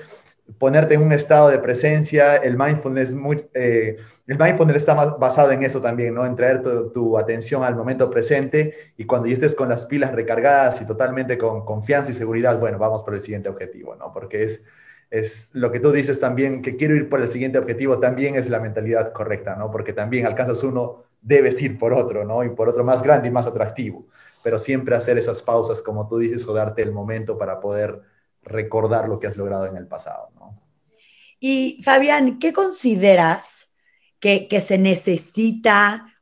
ponerte 0.58 0.96
en 0.96 1.02
un 1.02 1.12
estado 1.12 1.50
de 1.50 1.60
presencia, 1.60 2.36
el 2.36 2.58
mindfulness, 2.58 3.14
muy, 3.14 3.46
eh, 3.54 3.98
el 4.28 4.38
mindfulness 4.38 4.78
está 4.78 4.94
basado 4.94 5.52
en 5.52 5.64
eso 5.64 5.82
también, 5.82 6.14
¿no? 6.14 6.26
En 6.26 6.36
traer 6.36 6.62
tu, 6.62 7.18
atención 7.18 7.64
al 7.64 7.76
momento 7.76 8.10
presente 8.10 8.76
y 8.98 9.06
cuando 9.06 9.28
ya 9.28 9.36
estés 9.36 9.56
con 9.56 9.70
las 9.70 9.86
pilas 9.86 10.14
recargadas 10.14 10.82
y 10.82 10.88
totalmente 10.88 11.38
con 11.38 11.66
confianza 11.66 12.12
y 12.12 12.16
seguridad, 12.16 12.60
bueno, 12.60 12.78
vamos 12.78 13.04
por 13.04 13.14
el 13.14 13.22
siguiente 13.22 13.50
objetivo, 13.50 13.96
¿no? 13.96 14.12
Porque 14.12 14.44
es, 14.44 14.64
es 15.10 15.50
lo 15.54 15.72
que 15.72 15.80
tú 15.80 15.92
dices 15.92 16.20
también, 16.20 16.62
que 16.62 16.76
quiero 16.76 16.96
ir 16.96 17.10
por 17.10 17.22
el 17.22 17.30
siguiente 17.30 17.58
objetivo, 17.58 18.00
también 18.00 18.36
es 18.36 18.50
la 18.50 18.60
mentalidad 18.60 19.14
correcta, 19.14 19.56
¿no? 19.56 19.72
Porque 19.72 19.94
también 19.94 20.26
alcanzas 20.26 20.64
uno, 20.64 21.04
debes 21.22 21.62
ir 21.62 21.80
por 21.80 21.94
otro, 21.94 22.26
¿no? 22.26 22.44
Y 22.44 22.50
por 22.50 22.68
otro 22.68 22.84
más 22.84 23.02
grande 23.02 23.30
y 23.30 23.32
más 23.32 23.48
atractivo, 23.48 24.08
pero 24.44 24.60
siempre 24.60 24.96
hacer 24.96 25.18
esas 25.18 25.42
pausas, 25.42 25.82
como 25.82 26.08
tú 26.08 26.18
dices, 26.18 26.46
o 26.48 26.54
darte 26.54 26.82
el 26.82 26.92
momento 26.92 27.38
para 27.38 27.60
poder 27.62 28.13
recordar 28.46 29.08
lo 29.08 29.20
que 29.20 29.28
has 29.28 29.38
logrado 29.38 29.66
en 29.66 29.78
el 29.78 29.88
pasado. 29.88 30.30
¿no? 30.36 30.62
Y 31.40 31.82
Fabián, 31.84 32.40
¿qué 32.40 32.54
consideras 32.54 33.70
que, 34.20 34.48
se 34.62 34.78
necesita 34.78 36.16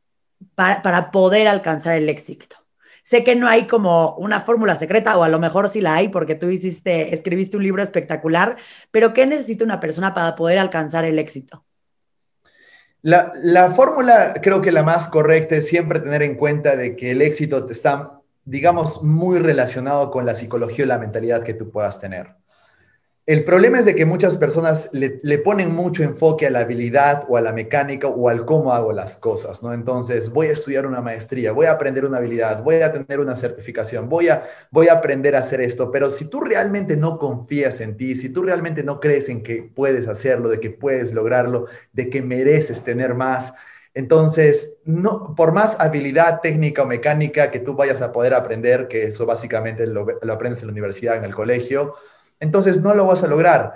para, 0.55 1.11
poder 1.11 1.47
alcanzar 1.47 1.95
el 1.95 2.09
éxito? 2.09 2.55
Sé 3.03 3.23
que 3.23 3.35
no 3.35 3.47
hay 3.47 3.67
como 3.67 4.15
una 4.15 4.39
fórmula 4.39 4.75
secreta, 4.75 5.17
o 5.17 5.23
a 5.23 5.29
lo 5.29 5.39
mejor 5.39 5.69
sí 5.69 5.81
la 5.81 5.95
hay, 5.95 6.09
porque 6.09 6.35
tú 6.35 6.49
hiciste, 6.49 7.13
escribiste 7.13 7.57
un 7.57 7.63
libro 7.63 7.83
espectacular, 7.83 8.57
pero 8.89 9.13
¿qué 9.13 9.25
necesita 9.25 9.63
una 9.63 9.79
persona 9.79 10.13
para 10.13 10.35
poder 10.35 10.57
alcanzar 10.57 11.05
el 11.05 11.19
éxito? 11.19 11.65
La, 13.03 13.31
la 13.35 13.71
fórmula 13.71 14.33
creo 14.41 14.61
que 14.61 14.71
la 14.71 14.83
más 14.83 15.07
correcta 15.07 15.55
es 15.55 15.67
siempre 15.67 15.99
tener 15.99 16.21
en 16.21 16.35
cuenta 16.35 16.75
de 16.75 16.95
que 16.95 17.11
el 17.11 17.21
éxito 17.21 17.69
está, 17.69 18.20
digamos, 18.45 19.03
muy 19.03 19.39
relacionado 19.39 20.12
con 20.12 20.25
la 20.25 20.36
psicología 20.36 20.86
y 20.86 20.88
la 20.88 20.98
mentalidad 20.98 21.43
que 21.43 21.53
tú 21.53 21.69
puedas 21.71 22.00
tener. 22.00 22.41
El 23.27 23.43
problema 23.45 23.77
es 23.77 23.86
de 23.86 23.93
que 23.93 24.05
muchas 24.05 24.38
personas 24.39 24.89
le, 24.93 25.38
ponen 25.38 25.75
mucho 25.75 26.03
enfoque 26.03 26.48
a 26.48 26.50
la 26.50 26.62
habilidad 26.62 27.24
o 27.29 27.38
a 27.38 27.41
la 27.41 27.53
mecánica 27.53 28.07
o 28.07 28.29
al 28.29 28.45
cómo 28.45 28.74
hago 28.74 28.93
las 28.93 29.15
cosas, 29.15 29.62
¿no? 29.62 29.74
Entonces, 29.74 30.31
voy 30.31 30.48
a 30.48 30.51
estudiar 30.51 30.88
una 30.88 31.01
maestría, 31.01 31.51
voy 31.51 31.67
a 31.67 31.74
aprender 31.74 32.03
una 32.03 32.17
habilidad, 32.17 32.63
voy 32.63 32.81
a 32.81 32.91
tener 32.91 33.19
una 33.19 33.36
certificación, 33.36 34.10
voy 34.10 34.29
a, 34.29 34.43
voy 34.71 34.88
a 34.88 34.93
aprender 34.93 35.36
a 35.36 35.39
hacer 35.39 35.62
esto, 35.62 35.91
pero 35.91 36.10
si 36.10 36.25
tú 36.25 36.41
realmente 36.41 36.98
no 36.98 37.19
confías 37.19 37.79
en 37.79 37.95
ti, 37.95 38.15
si 38.15 38.33
tú 38.33 38.41
realmente 38.41 38.83
no 38.83 39.00
crees 39.00 39.29
en 39.29 39.43
que 39.43 39.71
puedes 39.74 40.07
hacerlo, 40.07 40.50
de 40.50 40.60
que 40.60 40.71
puedes 40.71 41.13
lograrlo, 41.13 41.67
de 41.93 42.10
que 42.10 42.24
mereces 42.24 42.83
tener 42.83 43.13
más, 43.13 43.53
entonces, 43.93 44.77
no, 44.86 45.36
por 45.36 45.51
más 45.51 45.79
habilidad 45.79 46.39
técnica 46.41 46.83
o 46.83 46.86
mecánica 46.86 47.51
que 47.51 47.60
tú 47.60 47.75
vayas 47.75 48.01
a 48.01 48.12
poder 48.12 48.33
aprender, 48.33 48.88
que 48.88 49.07
eso 49.07 49.25
básicamente 49.25 49.86
lo, 49.86 50.07
aprendes 50.31 50.62
en 50.62 50.67
la 50.67 50.71
universidad, 50.71 51.17
en 51.17 51.25
el 51.25 51.36
colegio, 51.36 51.95
entonces 52.39 52.81
no 52.81 52.93
lo 52.93 53.05
vas 53.05 53.24
a 53.24 53.27
lograr. 53.27 53.74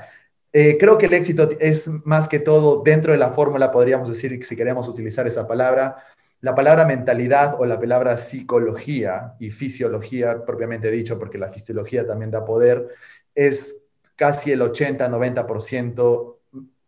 Eh, 0.53 0.77
creo 0.79 0.97
que 0.97 1.07
el 1.07 1.13
éxito 1.13 1.49
es 1.59 1.89
más 2.05 2.29
que 2.29 2.39
todo 2.39 2.81
dentro 2.81 3.11
de 3.11 3.17
la 3.17 3.31
fórmula, 3.31 3.71
podríamos 3.71 4.07
decir, 4.07 4.43
si 4.45 4.55
queremos 4.55 4.87
utilizar 4.87 5.27
esa 5.27 5.45
palabra, 5.47 5.97
la 6.39 6.55
palabra 6.55 6.85
mentalidad 6.85 7.55
o 7.59 7.65
la 7.65 7.77
palabra 7.77 8.15
psicología 8.15 9.33
y 9.39 9.51
fisiología, 9.51 10.45
propiamente 10.45 10.89
dicho, 10.91 11.19
porque 11.19 11.37
la 11.37 11.49
fisiología 11.49 12.07
también 12.07 12.31
da 12.31 12.45
poder, 12.45 12.87
es 13.33 13.83
casi 14.15 14.53
el 14.53 14.61
80-90% 14.61 16.34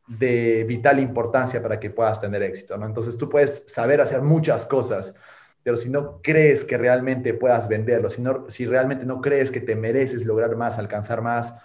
de 0.07 0.63
vital 0.63 0.99
importancia 0.99 1.61
para 1.61 1.79
que 1.79 1.89
puedas 1.89 2.21
tener 2.21 2.41
éxito. 2.41 2.77
¿no? 2.77 2.85
Entonces 2.85 3.17
tú 3.17 3.29
puedes 3.29 3.65
saber 3.67 4.01
hacer 4.01 4.21
muchas 4.21 4.65
cosas, 4.65 5.15
pero 5.63 5.75
si 5.75 5.89
no 5.89 6.21
crees 6.21 6.63
que 6.63 6.77
realmente 6.77 7.33
puedas 7.33 7.67
venderlo, 7.67 8.09
si, 8.09 8.23
si 8.47 8.65
realmente 8.65 9.05
no 9.05 9.21
crees 9.21 9.51
que 9.51 9.59
te 9.59 9.75
mereces 9.75 10.25
lograr 10.25 10.55
más, 10.55 10.79
alcanzar 10.79 11.21
más, 11.21 11.55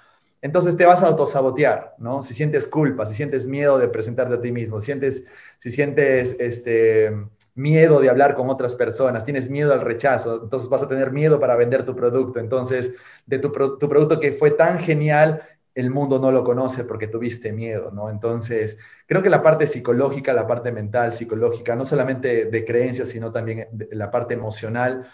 entonces 0.40 0.76
te 0.76 0.84
vas 0.84 1.02
a 1.04 1.06
autosabotear, 1.06 1.94
¿no? 1.98 2.20
Si 2.20 2.34
sientes 2.34 2.66
culpa, 2.66 3.06
si 3.06 3.14
sientes 3.14 3.46
miedo 3.46 3.78
de 3.78 3.86
presentarte 3.86 4.34
a 4.34 4.40
ti 4.40 4.50
mismo, 4.50 4.80
si 4.80 4.86
sientes, 4.86 5.24
si 5.58 5.70
sientes 5.70 6.34
este, 6.40 7.12
miedo 7.54 8.00
de 8.00 8.10
hablar 8.10 8.34
con 8.34 8.50
otras 8.50 8.74
personas, 8.74 9.24
tienes 9.24 9.48
miedo 9.50 9.72
al 9.72 9.82
rechazo, 9.82 10.42
entonces 10.42 10.68
vas 10.68 10.82
a 10.82 10.88
tener 10.88 11.12
miedo 11.12 11.38
para 11.38 11.54
vender 11.54 11.84
tu 11.86 11.94
producto. 11.94 12.40
Entonces, 12.40 12.94
de 13.24 13.38
tu 13.38 13.52
producto 13.52 14.18
que 14.18 14.32
fue 14.32 14.50
tan 14.50 14.80
genial, 14.80 15.42
el 15.74 15.90
mundo 15.90 16.18
no 16.18 16.30
lo 16.30 16.44
conoce 16.44 16.84
porque 16.84 17.06
tuviste 17.06 17.52
miedo, 17.52 17.90
¿no? 17.90 18.10
Entonces, 18.10 18.78
creo 19.06 19.22
que 19.22 19.30
la 19.30 19.42
parte 19.42 19.66
psicológica, 19.66 20.32
la 20.32 20.46
parte 20.46 20.72
mental, 20.72 21.12
psicológica, 21.12 21.74
no 21.74 21.84
solamente 21.84 22.46
de 22.46 22.64
creencias, 22.64 23.08
sino 23.08 23.32
también 23.32 23.68
la 23.90 24.10
parte 24.10 24.34
emocional, 24.34 25.08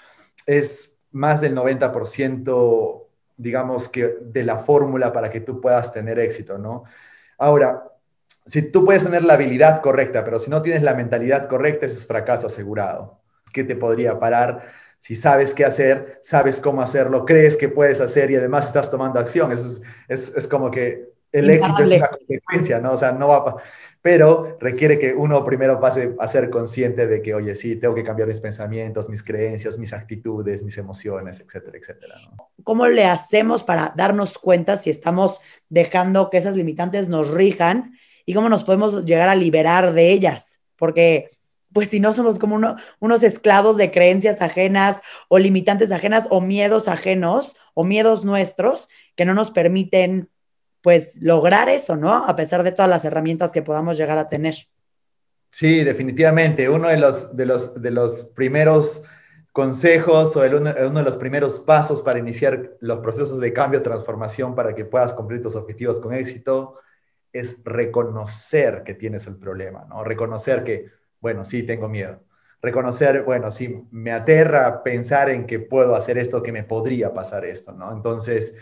es 0.47 1.01
más 1.13 1.41
del 1.41 1.55
90% 1.55 3.09
digamos 3.39 3.89
que 3.89 4.17
de 4.21 4.43
la 4.43 4.59
fórmula 4.59 5.13
para 5.13 5.31
que 5.31 5.41
tú 5.41 5.61
puedas 5.61 5.93
tener 5.93 6.19
éxito, 6.19 6.59
¿no? 6.59 6.85
Ahora, 7.39 7.85
si 8.45 8.71
tú 8.71 8.85
puedes 8.85 9.05
tener 9.05 9.23
la 9.23 9.35
habilidad 9.35 9.81
correcta, 9.81 10.25
pero 10.25 10.39
si 10.39 10.51
no 10.51 10.61
tienes 10.61 10.83
la 10.83 10.95
mentalidad 10.95 11.49
correcta, 11.49 11.87
eso 11.87 11.99
es 11.99 12.07
fracaso 12.07 12.49
asegurado. 12.49 13.21
¿Qué 13.53 13.63
te 13.63 13.77
podría 13.77 14.19
parar? 14.19 14.73
Si 15.01 15.15
sabes 15.15 15.55
qué 15.55 15.65
hacer, 15.65 16.21
sabes 16.23 16.61
cómo 16.61 16.83
hacerlo, 16.83 17.25
crees 17.25 17.57
que 17.57 17.69
puedes 17.69 18.01
hacer 18.01 18.31
y 18.31 18.37
además 18.37 18.67
estás 18.67 18.91
tomando 18.91 19.21
acción. 19.21 19.53
es, 19.53 19.83
es, 20.09 20.33
es 20.37 20.49
como 20.49 20.71
que 20.71 21.09
el 21.33 21.51
éxito 21.51 21.83
es 21.83 21.93
una 21.93 22.09
consecuencia, 22.09 22.81
¿no? 22.81 22.93
O 22.93 22.97
sea, 22.97 23.13
no 23.13 23.29
va 23.29 23.57
pero 24.01 24.57
requiere 24.61 24.99
que 24.99 25.13
uno 25.13 25.45
primero 25.45 25.81
pase 25.81 26.15
a 26.19 26.29
ser 26.29 26.51
consciente 26.51 27.07
de 27.07 27.21
que, 27.21 27.35
oye, 27.35 27.55
sí, 27.57 27.77
tengo 27.77 27.95
que 27.95 28.05
cambiar 28.05 28.29
mis 28.29 28.41
pensamientos, 28.41 29.11
mis 29.11 29.25
creencias, 29.25 29.77
mis 29.77 29.93
actitudes, 29.93 30.63
mis 30.63 30.79
emociones, 30.79 31.41
etcétera, 31.41 31.77
etcétera. 31.79 32.15
¿Cómo 32.63 32.87
le 32.87 33.05
hacemos 33.05 33.65
para 33.65 33.93
darnos 33.97 34.39
cuenta 34.39 34.77
si 34.77 34.91
estamos 34.91 35.39
dejando 35.69 36.31
que 36.31 36.39
esas 36.39 36.55
limitantes 36.55 37.09
nos 37.09 37.29
rijan 37.29 37.99
y 38.25 38.35
cómo 38.35 38.49
nos 38.49 38.63
podemos 38.63 39.05
llegar 39.05 39.29
a 39.29 39.35
liberar 39.35 39.93
de 39.93 40.13
ellas? 40.13 40.61
Porque 40.77 41.38
pues 41.73 41.89
si 41.89 42.01
no 42.01 42.13
somos 42.13 42.39
como 42.39 42.77
unos 43.01 43.23
esclavos 43.23 43.77
de 43.77 43.91
creencias 43.91 44.41
ajenas 44.41 45.01
o 45.29 45.39
limitantes 45.39 45.91
ajenas 45.93 46.27
o 46.31 46.41
miedos 46.41 46.89
ajenos 46.89 47.55
o 47.75 47.85
miedos 47.85 48.25
nuestros 48.25 48.89
que 49.17 49.25
no 49.25 49.35
nos 49.35 49.51
permiten 49.51 50.31
pues 50.81 51.19
lograr 51.21 51.69
eso, 51.69 51.97
¿no? 51.97 52.25
A 52.25 52.37
pesar 52.37 52.63
de 52.63 52.73
todas 52.73 52.89
las 52.89 53.05
herramientas 53.05 53.53
que 53.53 53.63
podamos 53.63 53.97
llegar 53.97 54.19
a 54.19 54.29
tener. 54.29 54.69
Sí, 55.51 55.83
definitivamente. 55.83 56.69
Uno 56.69 56.89
de 56.89 56.99
los, 56.99 57.35
de 57.37 57.47
los, 57.47 57.81
de 57.81 57.91
los 57.91 58.25
primeros 58.25 59.03
consejos 59.53 60.37
o 60.37 60.43
uno, 60.43 60.73
de 60.73 61.03
los 61.03 61.17
primeros 61.17 61.61
pasos 61.61 62.03
para 62.03 62.19
iniciar 62.19 62.77
los 62.81 63.01
procesos 63.01 63.41
de 63.41 63.53
cambio, 63.53 63.83
transformación, 63.83 64.55
para 64.55 64.75
que 64.75 64.85
puedas 64.85 65.15
cumplir 65.15 65.43
tus 65.43 65.57
objetivos 65.57 66.01
con 66.01 66.15
éxito, 66.15 66.77
es 67.33 67.63
reconocer 67.65 68.83
que 68.85 68.95
tienes 68.95 69.27
el 69.27 69.37
problema, 69.37 69.85
¿no? 69.89 70.05
Reconocer 70.05 70.65
que, 70.65 70.98
bueno, 71.21 71.45
sí, 71.45 71.63
tengo 71.63 71.89
miedo. 71.89 72.23
Reconocer, 72.61 73.23
bueno, 73.23 73.51
sí, 73.51 73.85
me 73.91 74.13
aterra 74.13 74.83
pensar 74.83 75.31
en 75.31 75.47
que 75.47 75.61
puedo 75.61 75.95
hacer 75.95 76.19
esto, 76.19 76.43
que 76.43 76.53
me 76.53 76.65
podría 76.65 77.13
pasar 77.13 77.45
esto, 77.45 77.73
¿no? 77.73 77.93
Entonces, 77.93 78.55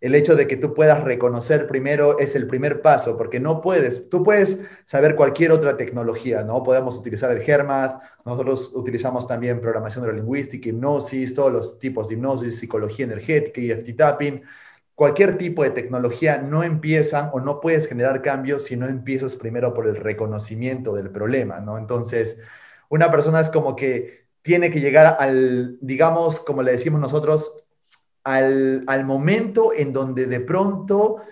el 0.00 0.14
hecho 0.14 0.34
de 0.34 0.46
que 0.46 0.56
tú 0.56 0.72
puedas 0.72 1.04
reconocer 1.04 1.66
primero 1.66 2.18
es 2.18 2.34
el 2.34 2.46
primer 2.46 2.80
paso, 2.80 3.18
porque 3.18 3.38
no 3.38 3.60
puedes, 3.60 4.08
tú 4.08 4.22
puedes 4.22 4.62
saber 4.84 5.14
cualquier 5.14 5.52
otra 5.52 5.76
tecnología, 5.76 6.42
¿no? 6.42 6.62
Podemos 6.62 6.96
utilizar 6.96 7.30
el 7.32 7.42
GERMAT, 7.42 8.02
nosotros 8.24 8.72
utilizamos 8.74 9.28
también 9.28 9.60
programación 9.60 10.04
neurolingüística, 10.04 10.68
hipnosis, 10.70 11.34
todos 11.34 11.52
los 11.52 11.78
tipos 11.78 12.08
de 12.08 12.14
hipnosis, 12.14 12.58
psicología 12.58 13.04
energética 13.04 13.60
y 13.60 13.92
tapping. 13.92 14.42
Cualquier 15.00 15.38
tipo 15.38 15.62
de 15.62 15.70
tecnología 15.70 16.36
no 16.36 16.62
empiezan 16.62 17.30
o 17.32 17.40
no 17.40 17.58
puedes 17.58 17.88
generar 17.88 18.20
cambios 18.20 18.66
si 18.66 18.76
no 18.76 18.86
empiezas 18.86 19.34
primero 19.34 19.72
por 19.72 19.86
el 19.86 19.96
reconocimiento 19.96 20.94
del 20.94 21.08
problema, 21.08 21.58
¿no? 21.58 21.78
Entonces, 21.78 22.38
una 22.90 23.10
persona 23.10 23.40
es 23.40 23.48
como 23.48 23.74
que 23.74 24.26
tiene 24.42 24.70
que 24.70 24.78
llegar 24.78 25.16
al, 25.18 25.78
digamos, 25.80 26.40
como 26.40 26.62
le 26.62 26.72
decimos 26.72 27.00
nosotros, 27.00 27.64
al, 28.24 28.84
momento 29.06 29.72
en 29.74 29.94
donde 29.94 30.26
de 30.26 30.40
pronto 30.40 31.22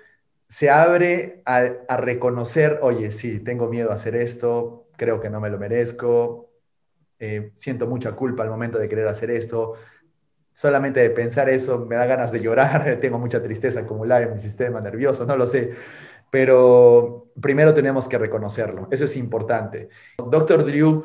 se 0.49 0.71
abre 0.71 1.43
a, 1.45 1.99
reconocer, 1.99 2.79
oye, 2.81 3.13
sí, 3.13 3.41
tengo 3.41 3.69
miedo 3.69 3.91
a 3.91 3.97
hacer 3.97 4.17
esto, 4.17 4.89
creo 4.97 5.21
que 5.21 5.29
no 5.29 5.43
me 5.43 5.51
lo 5.51 5.59
merezco, 5.59 6.49
eh, 7.19 7.53
siento 7.55 7.87
mucha 7.87 8.13
culpa 8.13 8.45
al 8.45 8.49
momento 8.49 8.79
de 8.79 8.89
querer 8.89 9.09
hacer 9.09 9.31
esto, 9.31 9.75
solamente 10.59 10.99
de 10.99 11.11
pensar 11.11 11.49
eso 11.49 11.87
me 11.87 11.95
da 11.95 12.05
ganas 12.05 12.33
de 12.33 12.41
llorar, 12.41 12.97
tengo 13.01 13.17
mucha 13.17 13.41
tristeza 13.41 13.81
acumulada 13.81 14.23
en 14.23 14.33
mi 14.33 14.41
sistema 14.41 14.81
nervioso, 14.81 15.25
no 15.25 15.37
lo 15.37 15.47
sé, 15.47 15.71
pero 16.33 17.29
primero 17.41 17.73
tenemos 17.73 18.09
que 18.09 18.19
reconocerlo, 18.19 18.89
eso 18.91 19.05
es 19.05 19.17
importante. 19.17 19.89
Doctor 20.19 20.65
Drew, 20.65 21.05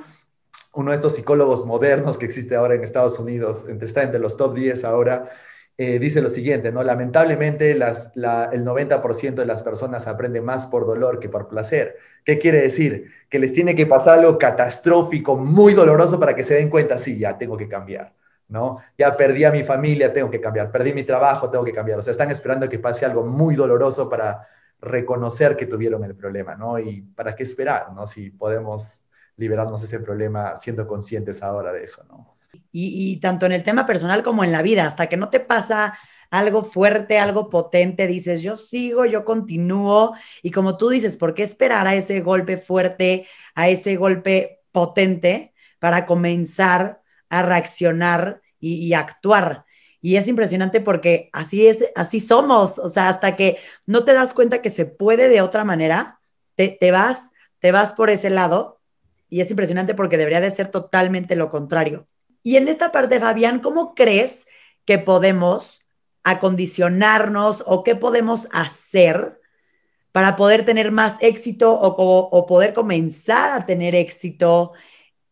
uno 0.73 0.89
de 0.89 0.95
estos 0.95 1.13
psicólogos 1.13 1.67
modernos 1.67 2.17
que 2.17 2.25
existe 2.25 2.55
ahora 2.55 2.73
en 2.73 2.83
Estados 2.83 3.19
Unidos, 3.19 3.67
está 3.81 4.01
entre 4.01 4.19
los 4.19 4.37
top 4.37 4.55
10 4.55 4.85
ahora, 4.85 5.29
eh, 5.77 5.99
dice 5.99 6.23
lo 6.23 6.29
siguiente, 6.29 6.71
¿no? 6.71 6.81
Lamentablemente 6.83 7.71
el 7.71 7.81
90% 7.81 9.35
de 9.35 9.45
las 9.45 9.61
personas 9.61 10.07
aprenden 10.07 10.45
más 10.45 10.65
por 10.65 10.87
dolor 10.87 11.19
que 11.19 11.29
por 11.29 11.47
placer. 11.47 11.97
¿Qué 12.25 12.39
quiere 12.39 12.61
decir? 12.61 13.11
Que 13.29 13.37
les 13.37 13.53
tiene 13.53 13.75
que 13.75 13.85
pasar 13.85 14.17
algo 14.17 14.39
catastrófico, 14.39 15.35
muy 15.35 15.75
doloroso 15.75 16.19
para 16.19 16.35
que 16.35 16.43
se 16.43 16.55
den 16.55 16.71
cuenta, 16.71 16.97
sí, 16.97 17.19
ya 17.19 17.37
tengo 17.37 17.55
que 17.55 17.67
cambiar, 17.67 18.13
¿no? 18.53 18.77
Ya 18.97 19.17
perdí 19.17 19.43
a 19.43 19.51
mi 19.51 19.63
familia, 19.63 20.13
tengo 20.13 20.29
que 20.29 20.39
cambiar, 20.39 20.71
perdí 20.71 20.93
mi 20.93 21.03
trabajo, 21.03 21.49
tengo 21.49 21.65
que 21.65 21.73
cambiar. 21.73 21.97
O 21.97 22.01
sea, 22.03 22.11
están 22.11 22.29
esperando 22.29 22.69
que 22.69 22.77
pase 22.77 23.03
algo 23.03 23.25
muy 23.25 23.55
doloroso 23.55 24.07
para 24.07 24.47
reconocer 24.79 25.57
que 25.57 25.65
tuvieron 25.65 26.03
el 26.03 26.15
problema, 26.15 26.55
¿no? 26.55 26.77
Y 26.77 27.01
para 27.01 27.35
qué 27.35 27.43
esperar, 27.43 27.91
¿no? 27.93 28.05
Si 28.05 28.29
podemos 28.29 29.01
liberarnos 29.37 29.81
de 29.81 29.87
ese 29.87 29.99
problema 29.99 30.55
siendo 30.55 30.85
conscientes 30.85 31.41
ahora 31.41 31.73
de 31.73 31.83
eso, 31.83 32.03
¿no? 32.07 32.37
y, 32.71 33.19
tanto 33.19 33.45
en 33.45 33.51
el 33.51 33.63
tema 33.63 33.85
personal 33.85 34.23
como 34.23 34.43
en 34.43 34.51
la 34.51 34.61
vida, 34.61 34.85
hasta 34.85 35.07
que 35.07 35.17
no 35.17 35.29
te 35.29 35.39
pasa 35.39 35.97
algo 36.31 36.63
fuerte, 36.63 37.19
algo 37.19 37.49
potente, 37.49 38.07
dices, 38.07 38.41
yo 38.41 38.57
sigo, 38.57 39.05
yo 39.05 39.25
continúo, 39.25 40.15
y 40.41 40.51
como 40.51 40.77
tú 40.77 40.89
dices, 40.89 41.17
¿por 41.17 41.33
qué 41.33 41.43
esperar 41.43 41.87
a 41.87 41.95
ese 41.95 42.21
golpe 42.21 42.57
fuerte, 42.57 43.27
a 43.55 43.69
ese 43.69 43.95
golpe 43.95 44.61
potente 44.71 45.53
para 45.79 46.05
comenzar 46.05 47.03
a 47.29 47.41
reaccionar 47.41 48.42
y, 48.63 48.93
actuar? 48.93 49.65
Y 50.01 50.17
es 50.17 50.27
impresionante 50.27 50.81
porque 50.81 51.29
así 51.33 51.67
es, 51.67 51.85
así 51.95 52.19
somos, 52.19 52.79
o 52.79 52.89
sea, 52.89 53.09
hasta 53.09 53.35
que 53.35 53.57
no 53.85 54.03
te 54.03 54.13
das 54.13 54.33
cuenta 54.33 54.61
que 54.61 54.69
se 54.69 54.85
puede 54.85 55.29
de 55.29 55.41
otra 55.41 55.63
manera, 55.63 56.19
te, 56.55 56.69
te 56.69 56.91
vas, 56.91 57.31
te 57.59 57.71
vas 57.71 57.93
por 57.93 58.09
ese 58.09 58.29
lado 58.29 58.79
y 59.29 59.41
es 59.41 59.49
impresionante 59.49 59.95
porque 59.95 60.17
debería 60.17 60.41
de 60.41 60.51
ser 60.51 60.67
totalmente 60.67 61.35
lo 61.35 61.49
contrario. 61.49 62.07
Y 62.43 62.57
en 62.57 62.67
esta 62.67 62.91
parte, 62.91 63.19
Fabián, 63.19 63.59
¿cómo 63.59 63.95
crees 63.95 64.45
que 64.85 64.99
podemos 64.99 65.81
acondicionarnos 66.23 67.63
o 67.65 67.83
qué 67.83 67.95
podemos 67.95 68.47
hacer 68.51 69.39
para 70.11 70.35
poder 70.35 70.65
tener 70.65 70.91
más 70.91 71.17
éxito 71.21 71.73
o, 71.73 72.45
poder 72.45 72.73
comenzar 72.73 73.51
a 73.51 73.65
tener 73.65 73.95
éxito? 73.95 74.73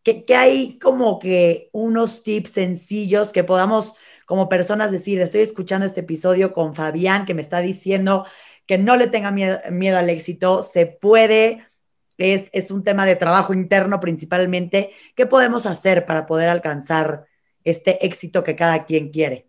¿Qué 0.02 0.24
hay 0.34 0.78
como 0.78 1.18
que 1.18 1.70
unos 1.72 2.22
tips 2.22 2.50
sencillos 2.50 3.32
que 3.32 3.44
podamos 3.44 3.94
como 4.32 4.48
personas 4.48 4.90
decir, 4.90 5.20
estoy 5.20 5.42
escuchando 5.42 5.84
este 5.84 6.00
episodio 6.00 6.54
con 6.54 6.74
Fabián 6.74 7.26
que 7.26 7.34
me 7.34 7.42
está 7.42 7.60
diciendo 7.60 8.24
que 8.66 8.78
no 8.78 8.96
le 8.96 9.08
tenga 9.08 9.30
miedo, 9.30 9.58
miedo 9.70 9.98
al 9.98 10.08
éxito, 10.08 10.62
se 10.62 10.86
puede, 10.86 11.66
es, 12.16 12.48
es 12.54 12.70
un 12.70 12.82
tema 12.82 13.04
de 13.04 13.16
trabajo 13.16 13.52
interno 13.52 14.00
principalmente. 14.00 14.92
¿Qué 15.14 15.26
podemos 15.26 15.66
hacer 15.66 16.06
para 16.06 16.24
poder 16.24 16.48
alcanzar 16.48 17.26
este 17.62 18.06
éxito 18.06 18.42
que 18.42 18.56
cada 18.56 18.86
quien 18.86 19.10
quiere? 19.10 19.48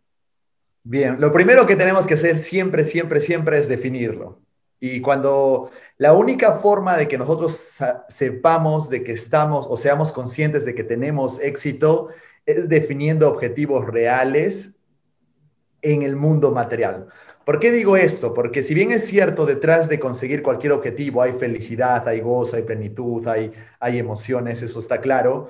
Bien, 0.84 1.16
lo 1.18 1.32
primero 1.32 1.66
que 1.66 1.78
tenemos 1.78 2.06
que 2.06 2.16
hacer 2.16 2.38
siempre, 2.38 2.84
siempre, 2.84 3.22
siempre 3.22 3.60
es 3.60 3.70
definirlo. 3.70 4.42
Y 4.86 5.00
cuando 5.00 5.72
la 5.98 6.12
única 6.12 6.56
forma 6.56 6.98
de 6.98 7.08
que 7.08 7.17
nosotros 7.17 7.78
sepamos 8.10 8.89
de 8.89 9.02
que 9.02 9.13
estamos 9.13 9.65
o 9.69 9.78
seamos 9.78 10.12
conscientes 10.12 10.65
de 10.65 10.76
que 10.76 10.84
tenemos 10.84 11.39
éxito 11.39 12.10
es 12.46 12.67
definiendo 12.67 13.30
objetivos 13.30 13.88
reales 13.88 14.76
en 15.82 16.02
el 16.02 16.17
mundo 16.17 16.52
material. 16.52 17.08
¿Por 17.46 17.62
qué 17.62 17.72
digo 17.72 17.96
esto? 17.96 18.34
Porque 18.34 18.62
si 18.62 18.74
bien 18.74 18.91
es 18.91 19.08
cierto, 19.08 19.46
detrás 19.46 19.88
de 19.88 20.02
conseguir 20.02 20.43
cualquier 20.43 20.74
objetivo 20.74 21.22
hay 21.22 21.32
felicidad, 21.32 22.06
hay 22.06 22.19
gozo, 22.19 22.58
hay 22.58 22.63
plenitud, 22.63 23.26
hay, 23.26 23.54
hay 23.80 23.98
emociones, 23.98 24.62
eso 24.63 24.80
está 24.80 25.00
claro. 25.00 25.48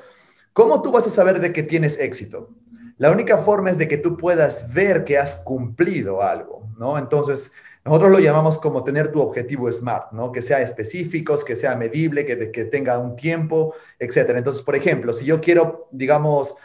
¿Cómo 0.54 0.84
tú 0.84 0.92
vas 0.92 1.08
a 1.08 1.10
saber 1.10 1.40
de 1.40 1.52
que 1.52 1.64
tienes 1.64 1.98
éxito? 1.98 2.52
La 3.00 3.10
única 3.10 3.40
forma 3.40 3.72
es 3.72 3.80
de 3.80 3.88
que 3.88 3.98
tú 3.98 4.16
puedas 4.16 4.72
ver 4.72 5.04
que 5.04 5.18
has 5.18 5.38
cumplido 5.38 6.22
algo, 6.22 6.70
¿no? 6.78 7.00
Entonces, 7.00 7.52
nosotros 7.86 8.12
lo 8.12 8.20
llamamos 8.20 8.60
como 8.60 8.84
tener 8.84 9.12
tu 9.12 9.22
objetivo 9.22 9.72
SMART, 9.72 10.14
¿no? 10.14 10.32
Que 10.32 10.42
sea 10.42 10.62
específico, 10.62 11.36
que 11.46 11.56
sea 11.56 11.76
medible, 11.76 12.26
que, 12.26 12.52
que 12.52 12.66
tenga 12.66 12.98
un 12.98 13.16
tiempo, 13.16 13.74
etc. 14.00 14.30
Entonces, 14.38 14.62
por 14.62 14.76
ejemplo, 14.76 15.12
si 15.12 15.26
yo 15.26 15.42
quiero, 15.42 15.90
digamos, 15.92 16.56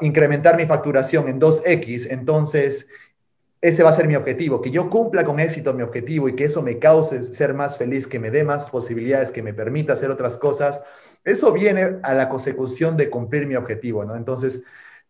incrementar 0.00 0.56
mi 0.56 0.66
facturación 0.66 1.28
en 1.28 1.40
2X, 1.40 2.08
entonces 2.10 2.88
ese 3.60 3.82
va 3.82 3.90
a 3.90 3.92
ser 3.92 4.06
mi 4.06 4.14
objetivo, 4.14 4.60
que 4.60 4.70
yo 4.70 4.88
cumpla 4.90 5.24
con 5.24 5.40
éxito 5.40 5.74
mi 5.74 5.82
objetivo 5.82 6.28
y 6.28 6.36
que 6.36 6.44
eso 6.44 6.62
me 6.62 6.78
cause 6.78 7.22
ser 7.32 7.54
más 7.54 7.76
feliz, 7.76 8.06
que 8.06 8.20
me 8.20 8.30
dé 8.30 8.44
más 8.44 8.70
posibilidades, 8.70 9.32
que 9.32 9.42
me 9.42 9.54
permita 9.54 9.94
hacer 9.94 10.10
otras 10.10 10.36
cosas. 10.38 10.82
Eso 11.24 11.52
viene 11.52 11.98
a 12.02 12.14
la 12.14 12.28
consecución 12.28 12.96
de 12.96 13.10
cumplir 13.10 13.46
mi 13.46 13.56
objetivo, 13.56 14.04
¿no? 14.04 14.14
Entonces, 14.14 14.62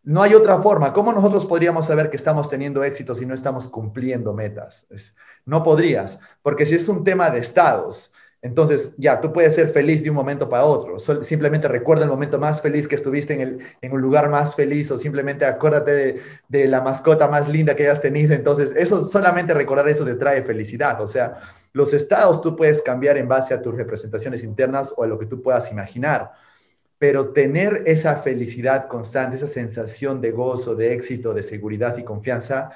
no 0.07 0.23
hay 0.23 0.33
otra 0.33 0.61
forma. 0.61 0.93
¿Cómo 0.93 1.11
nosotros 1.11 1.45
podríamos 1.45 1.85
saber 1.85 2.09
que 2.09 2.15
estamos 2.15 2.49
teniendo 2.49 2.81
éxito 2.81 3.13
si 3.13 3.25
no 3.25 3.33
estamos 3.33 3.67
cumpliendo 3.67 4.33
metas? 4.33 4.87
no 5.45 5.63
podrías, 5.63 6.19
porque 6.41 6.65
si 6.65 6.75
es 6.75 6.89
un 6.89 7.03
tema 7.03 7.29
de 7.29 7.39
estados, 7.39 8.13
entonces, 8.41 8.93
ya, 8.97 9.19
tú 9.19 9.33
puedes 9.33 9.55
ser 9.55 9.69
feliz 9.69 10.03
de 10.03 10.09
un 10.09 10.15
momento 10.15 10.47
para 10.47 10.63
otro. 10.63 10.97
simplemente 10.99 11.67
recuerda 11.67 12.03
el 12.03 12.09
momento 12.09 12.37
más 12.37 12.61
feliz 12.61 12.87
que 12.87 12.95
estuviste 12.95 13.33
en, 13.33 13.41
el, 13.41 13.59
en 13.81 13.91
un 13.91 14.01
lugar 14.01 14.29
más 14.29 14.55
feliz 14.55 14.91
o 14.91 14.97
simplemente 14.97 15.43
acuérdate 15.45 15.91
de, 15.91 16.21
de, 16.47 16.67
la 16.67 16.81
mascota 16.81 17.27
más 17.27 17.49
linda 17.49 17.75
que 17.75 17.83
hayas 17.83 18.01
tenido. 18.01 18.33
Entonces, 18.33 18.73
eso 18.77 19.05
solamente 19.05 19.53
recordar 19.53 19.89
eso 19.89 20.05
te 20.05 20.15
trae 20.15 20.43
felicidad. 20.43 21.01
O 21.01 21.07
sea, 21.07 21.37
los 21.73 21.93
estados 21.93 22.41
tú 22.41 22.55
puedes 22.55 22.81
cambiar 22.81 23.17
en 23.17 23.27
base 23.27 23.53
a 23.53 23.61
tus 23.61 23.75
representaciones 23.75 24.43
internas 24.43 24.93
o 24.95 25.03
a 25.03 25.07
lo 25.07 25.17
que 25.17 25.25
tú 25.25 25.41
puedas 25.41 25.71
imaginar. 25.71 26.31
Pero 26.97 27.31
tener 27.33 27.83
esa 27.85 28.15
felicidad 28.15 28.87
constante, 28.87 29.35
esa 29.35 29.47
sensación 29.47 30.19
de 30.21 30.31
gozo, 30.31 30.75
de 30.75 30.93
éxito, 30.93 31.33
de 31.33 31.43
seguridad 31.43 31.97
y 31.97 32.03
confianza, 32.03 32.71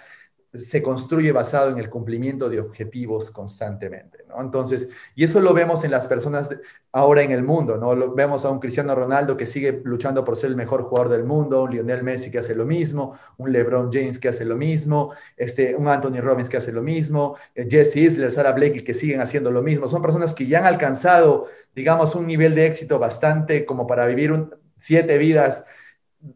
se 0.54 0.84
construye 0.84 1.32
basado 1.32 1.72
en 1.72 1.78
el 1.78 1.90
cumplimiento 1.90 2.50
de 2.50 2.60
objetivos 2.60 3.32
constantemente, 3.32 4.26
¿no? 4.28 4.42
Entonces, 4.42 4.90
y 5.16 5.24
eso 5.24 5.40
lo 5.40 5.54
vemos 5.54 5.86
en 5.86 5.92
las 5.92 6.08
personas 6.08 6.50
ahora 6.92 7.22
en 7.22 7.32
el 7.32 7.42
mundo, 7.42 7.78
¿no? 7.78 7.96
Lo, 7.96 8.14
vemos 8.14 8.44
a 8.44 8.50
un 8.50 8.60
Cristiano 8.60 8.94
Ronaldo 8.94 9.38
que 9.38 9.46
sigue 9.46 9.82
luchando 9.86 10.26
por 10.26 10.36
ser 10.36 10.50
el 10.50 10.58
mejor 10.58 10.84
jugador 10.84 11.10
del 11.10 11.24
mundo, 11.24 11.64
un 11.64 11.72
Lionel 11.72 12.04
Messi 12.04 12.30
que 12.30 12.40
hace 12.40 12.54
lo 12.54 12.66
mismo, 12.66 13.18
un 13.38 13.54
LeBron 13.54 13.90
James 13.94 14.20
que 14.20 14.28
hace 14.28 14.44
lo 14.44 14.58
mismo, 14.58 15.14
este, 15.38 15.74
un 15.74 15.88
Anthony 15.88 16.20
Robbins 16.20 16.50
que 16.50 16.58
hace 16.58 16.74
lo 16.74 16.84
mismo, 16.84 17.38
eh, 17.56 17.68
Jesse 17.70 17.96
Isler, 17.98 18.30
Sarah 18.30 18.52
Blakey 18.52 18.84
que 18.84 18.94
siguen 18.94 19.22
haciendo 19.22 19.52
lo 19.52 19.62
mismo. 19.62 19.88
Son 19.88 20.02
personas 20.02 20.34
que 20.34 20.48
ya 20.48 20.60
han 20.60 20.66
alcanzado, 20.66 21.48
digamos, 21.74 22.14
un 22.16 22.28
nivel 22.28 22.56
de 22.56 22.66
éxito 22.66 23.00
bastante 23.00 23.66
como 23.66 23.88
para 23.88 24.06
vivir 24.06 24.50
siete 24.80 25.18
vidas 25.18 25.66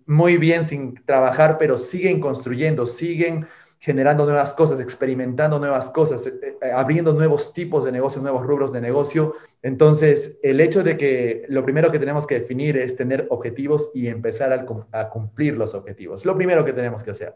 muy 0.06 0.38
bien 0.38 0.64
sin 0.64 0.96
trabajar, 1.06 1.58
pero 1.58 1.78
siguen 1.78 2.20
construyendo, 2.20 2.86
siguen 2.86 3.48
generando 3.80 4.26
nuevas 4.26 4.54
cosas, 4.54 4.80
experimentando 4.80 5.60
nuevas 5.60 5.90
cosas, 5.90 6.26
eh, 6.28 6.58
eh, 6.62 6.72
abriendo 6.72 7.14
nuevos 7.14 7.54
tipos 7.54 7.86
de 7.86 7.92
negocio, 7.92 8.22
nuevos 8.22 8.46
rubros 8.46 8.72
de 8.72 8.82
negocio. 8.82 9.36
Entonces, 9.62 10.40
el 10.44 10.60
hecho 10.62 10.84
de 10.84 10.98
que 10.98 11.46
lo 11.50 11.64
primero 11.64 11.92
que 11.92 12.00
tenemos 12.00 12.26
que 12.26 12.40
definir 12.40 12.78
es 12.78 12.96
tener 12.96 13.28
objetivos 13.30 13.92
y 13.94 14.08
empezar 14.08 14.52
a, 14.54 15.10
cumplir 15.10 15.56
los 15.58 15.76
objetivos. 15.76 16.26
Lo 16.26 16.36
primero 16.36 16.66
que 16.66 16.74
tenemos 16.74 17.04
que 17.04 17.12
hacer. 17.12 17.36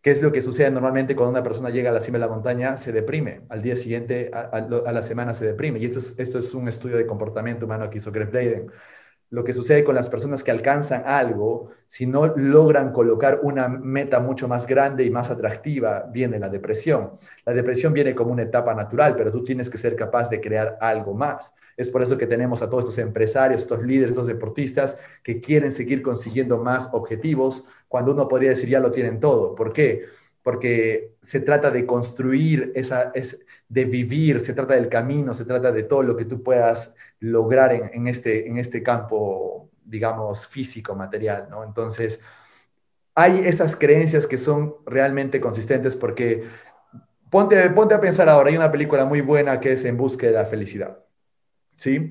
¿Qué 0.00 0.12
es 0.12 0.22
lo 0.22 0.30
que 0.30 0.42
sucede 0.42 0.70
normalmente 0.70 1.16
cuando 1.16 1.32
una 1.32 1.42
persona 1.42 1.70
llega 1.70 1.90
a 1.90 1.92
la 1.92 2.00
cima 2.00 2.18
de 2.18 2.26
la 2.26 2.32
montaña? 2.32 2.78
Se 2.78 2.92
deprime. 2.92 3.40
Al 3.48 3.62
día 3.62 3.74
siguiente, 3.74 4.30
a, 4.32 4.60
la 4.60 5.02
semana 5.02 5.34
se 5.34 5.46
deprime. 5.46 5.80
Y 5.80 5.86
esto 5.86 5.98
es, 5.98 6.18
esto 6.18 6.38
es 6.38 6.54
un 6.54 6.68
estudio 6.68 6.96
de 6.96 7.06
comportamiento 7.06 7.66
humano 7.66 7.90
que 7.90 7.98
hizo 7.98 8.12
Greg 8.12 8.30
Braden 8.30 8.70
lo 9.30 9.44
que 9.44 9.52
sucede 9.52 9.84
con 9.84 9.94
las 9.94 10.08
personas 10.08 10.42
que 10.42 10.50
alcanzan 10.50 11.02
algo, 11.06 11.70
si 11.86 12.06
no 12.06 12.34
logran 12.36 12.92
colocar 12.92 13.40
una 13.42 13.68
meta 13.68 14.20
mucho 14.20 14.48
más 14.48 14.66
grande 14.66 15.04
y 15.04 15.10
más 15.10 15.30
atractiva, 15.30 16.08
viene 16.10 16.38
la 16.38 16.48
depresión. 16.48 17.12
La 17.44 17.52
depresión 17.52 17.92
viene 17.92 18.14
como 18.14 18.32
una 18.32 18.42
etapa 18.42 18.74
natural, 18.74 19.14
pero 19.16 19.30
tú 19.30 19.44
tienes 19.44 19.68
que 19.68 19.76
ser 19.76 19.96
capaz 19.96 20.30
de 20.30 20.40
crear 20.40 20.78
algo 20.80 21.14
más. 21.14 21.54
Es 21.76 21.90
por 21.90 22.02
eso 22.02 22.16
que 22.16 22.26
tenemos 22.26 22.62
a 22.62 22.70
todos 22.70 22.84
estos 22.84 22.98
empresarios, 22.98 23.62
estos 23.62 23.82
líderes, 23.82 24.10
estos 24.10 24.26
deportistas 24.26 24.98
que 25.22 25.40
quieren 25.40 25.72
seguir 25.72 26.02
consiguiendo 26.02 26.58
más 26.58 26.88
objetivos 26.92 27.66
cuando 27.86 28.12
uno 28.12 28.28
podría 28.28 28.50
decir 28.50 28.70
ya 28.70 28.80
lo 28.80 28.90
tienen 28.90 29.20
todo. 29.20 29.54
¿Por 29.54 29.72
qué? 29.72 30.04
Porque 30.42 31.12
se 31.22 31.40
trata 31.40 31.70
de 31.70 31.84
construir 31.84 32.72
esa, 32.74 33.12
es, 33.14 33.44
de 33.68 33.84
vivir, 33.84 34.40
se 34.40 34.54
trata 34.54 34.74
del 34.74 34.88
camino, 34.88 35.34
se 35.34 35.44
trata 35.44 35.70
de 35.70 35.82
todo 35.82 36.02
lo 36.02 36.16
que 36.16 36.24
tú 36.24 36.42
puedas 36.42 36.94
lograr 37.20 37.90
en, 37.92 38.06
este, 38.06 38.46
en 38.46 38.58
este 38.58 38.82
campo, 38.82 39.70
digamos, 39.84 40.46
físico, 40.46 40.94
material, 40.94 41.48
¿no? 41.50 41.64
Entonces, 41.64 42.20
hay 43.14 43.40
esas 43.44 43.74
creencias 43.74 44.26
que 44.26 44.38
son 44.38 44.76
realmente 44.86 45.40
consistentes 45.40 45.96
porque 45.96 46.44
ponte, 47.30 47.68
ponte 47.70 47.94
a 47.94 48.00
pensar 48.00 48.28
ahora, 48.28 48.50
hay 48.50 48.56
una 48.56 48.70
película 48.70 49.04
muy 49.04 49.20
buena 49.20 49.58
que 49.58 49.72
es 49.72 49.84
En 49.84 49.96
busca 49.96 50.26
de 50.26 50.32
la 50.32 50.44
felicidad, 50.44 50.98
¿sí? 51.74 52.10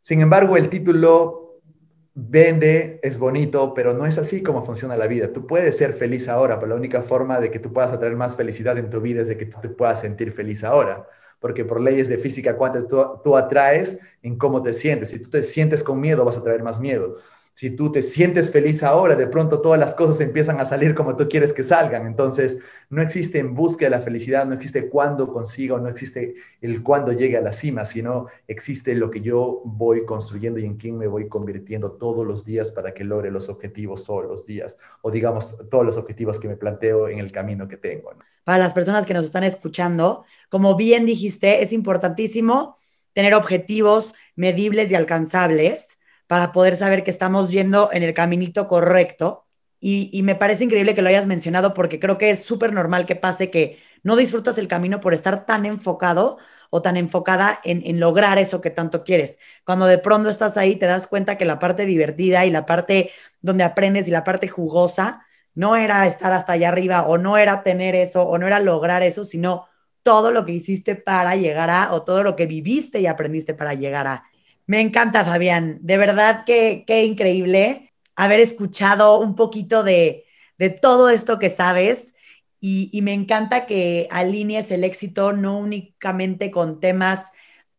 Sin 0.00 0.20
embargo, 0.20 0.56
el 0.56 0.68
título 0.70 1.60
vende, 2.14 2.98
es 3.02 3.18
bonito, 3.18 3.74
pero 3.74 3.92
no 3.92 4.06
es 4.06 4.16
así 4.16 4.42
como 4.42 4.62
funciona 4.62 4.96
la 4.96 5.06
vida. 5.06 5.32
Tú 5.32 5.46
puedes 5.46 5.76
ser 5.76 5.92
feliz 5.92 6.28
ahora, 6.28 6.58
pero 6.58 6.70
la 6.70 6.76
única 6.76 7.02
forma 7.02 7.38
de 7.40 7.50
que 7.50 7.58
tú 7.58 7.72
puedas 7.72 7.92
atraer 7.92 8.16
más 8.16 8.36
felicidad 8.36 8.78
en 8.78 8.88
tu 8.88 9.00
vida 9.02 9.20
es 9.20 9.28
de 9.28 9.36
que 9.36 9.46
tú 9.46 9.58
te 9.60 9.68
puedas 9.68 10.00
sentir 10.00 10.32
feliz 10.32 10.64
ahora 10.64 11.06
porque 11.38 11.64
por 11.64 11.80
leyes 11.80 12.08
de 12.08 12.18
física 12.18 12.56
cuántica 12.56 12.88
tú, 12.88 13.04
tú, 13.22 13.36
atraes 13.36 13.98
en 14.22 14.36
cómo 14.36 14.62
te 14.62 14.72
sientes. 14.72 15.10
Si 15.10 15.20
tú 15.20 15.30
te 15.30 15.42
sientes 15.42 15.82
con 15.82 16.00
miedo, 16.00 16.24
vas 16.24 16.38
a 16.38 16.42
traer 16.42 16.62
más 16.62 16.80
miedo. 16.80 17.16
Si 17.56 17.70
tú 17.70 17.90
te 17.90 18.02
sientes 18.02 18.50
feliz 18.50 18.82
ahora, 18.82 19.16
de 19.16 19.28
pronto 19.28 19.62
todas 19.62 19.80
las 19.80 19.94
cosas 19.94 20.20
empiezan 20.20 20.60
a 20.60 20.66
salir 20.66 20.94
como 20.94 21.16
tú 21.16 21.26
quieres 21.26 21.54
que 21.54 21.62
salgan. 21.62 22.06
Entonces, 22.06 22.58
no 22.90 23.00
existe 23.00 23.38
en 23.38 23.54
búsqueda 23.54 23.88
de 23.88 23.96
la 23.96 24.02
felicidad, 24.02 24.44
no 24.44 24.52
existe 24.52 24.90
cuándo 24.90 25.32
consiga 25.32 25.76
o 25.76 25.78
no 25.78 25.88
existe 25.88 26.34
el 26.60 26.82
cuándo 26.82 27.12
llegue 27.12 27.38
a 27.38 27.40
la 27.40 27.54
cima, 27.54 27.86
sino 27.86 28.26
existe 28.46 28.94
lo 28.94 29.10
que 29.10 29.22
yo 29.22 29.62
voy 29.64 30.04
construyendo 30.04 30.60
y 30.60 30.66
en 30.66 30.76
quién 30.76 30.98
me 30.98 31.06
voy 31.06 31.28
convirtiendo 31.28 31.92
todos 31.92 32.26
los 32.26 32.44
días 32.44 32.72
para 32.72 32.92
que 32.92 33.04
logre 33.04 33.30
los 33.30 33.48
objetivos 33.48 34.04
todos 34.04 34.26
los 34.26 34.44
días, 34.44 34.76
o 35.00 35.10
digamos, 35.10 35.56
todos 35.70 35.86
los 35.86 35.96
objetivos 35.96 36.38
que 36.38 36.48
me 36.48 36.56
planteo 36.58 37.08
en 37.08 37.20
el 37.20 37.32
camino 37.32 37.66
que 37.66 37.78
tengo. 37.78 38.12
Para 38.44 38.58
las 38.58 38.74
personas 38.74 39.06
que 39.06 39.14
nos 39.14 39.24
están 39.24 39.44
escuchando, 39.44 40.26
como 40.50 40.76
bien 40.76 41.06
dijiste, 41.06 41.62
es 41.62 41.72
importantísimo 41.72 42.76
tener 43.14 43.32
objetivos 43.32 44.12
medibles 44.34 44.90
y 44.90 44.94
alcanzables 44.94 45.95
para 46.26 46.52
poder 46.52 46.76
saber 46.76 47.04
que 47.04 47.10
estamos 47.10 47.50
yendo 47.50 47.90
en 47.92 48.02
el 48.02 48.14
caminito 48.14 48.68
correcto. 48.68 49.46
Y, 49.80 50.22
me 50.22 50.34
parece 50.34 50.64
increíble 50.64 50.94
que 50.94 51.02
lo 51.02 51.08
hayas 51.08 51.26
mencionado 51.26 51.74
porque 51.74 52.00
creo 52.00 52.18
que 52.18 52.30
es 52.30 52.42
súper 52.42 52.72
normal 52.72 53.06
que 53.06 53.14
pase 53.14 53.50
que 53.50 53.78
no 54.02 54.16
disfrutas 54.16 54.58
el 54.58 54.68
camino 54.68 55.00
por 55.00 55.14
estar 55.14 55.46
tan 55.46 55.66
enfocado 55.66 56.38
o 56.70 56.82
tan 56.82 56.96
enfocada 56.96 57.60
en, 57.62 57.82
en, 57.86 58.00
lograr 58.00 58.38
eso 58.38 58.60
que 58.60 58.70
tanto 58.70 59.04
quieres. 59.04 59.38
Cuando 59.64 59.86
de 59.86 59.98
pronto 59.98 60.28
estás 60.30 60.56
ahí, 60.56 60.76
te 60.76 60.86
das 60.86 61.06
cuenta 61.06 61.38
que 61.38 61.44
la 61.44 61.58
parte 61.58 61.86
divertida 61.86 62.46
y 62.46 62.50
la 62.50 62.66
parte 62.66 63.12
donde 63.40 63.64
aprendes 63.64 64.08
y 64.08 64.10
la 64.10 64.24
parte 64.24 64.48
jugosa 64.48 65.26
no 65.54 65.76
era 65.76 66.06
estar 66.06 66.32
hasta 66.32 66.54
allá 66.54 66.68
arriba 66.68 67.06
o 67.06 67.18
no 67.18 67.36
era 67.38 67.62
tener 67.62 67.94
eso 67.94 68.22
o 68.22 68.38
no 68.38 68.46
era 68.46 68.60
lograr 68.60 69.02
eso, 69.02 69.24
sino 69.24 69.66
todo 70.02 70.30
lo 70.30 70.44
que 70.46 70.52
hiciste 70.52 70.94
para 70.94 71.34
llegar 71.34 71.70
a 71.70 71.92
o 71.92 72.02
todo 72.04 72.22
lo 72.22 72.36
que 72.36 72.46
viviste 72.46 73.00
y 73.00 73.06
aprendiste 73.06 73.54
para 73.54 73.74
llegar 73.74 74.06
a. 74.06 74.24
Me 74.66 74.80
encanta, 74.80 75.24
Fabián. 75.24 75.78
De 75.82 75.96
verdad 75.96 76.44
que 76.44 76.84
qué 76.86 77.04
increíble 77.04 77.92
haber 78.16 78.40
escuchado 78.40 79.20
un 79.20 79.36
poquito 79.36 79.84
de, 79.84 80.24
de 80.58 80.70
todo 80.70 81.08
esto 81.10 81.38
que 81.38 81.50
sabes 81.50 82.14
y, 82.60 82.90
y, 82.92 83.02
me 83.02 83.12
encanta 83.12 83.66
que 83.66 84.08
alinees 84.10 84.70
el 84.70 84.82
éxito 84.82 85.32
no 85.32 85.58
únicamente 85.58 86.50
con 86.50 86.80
temas 86.80 87.30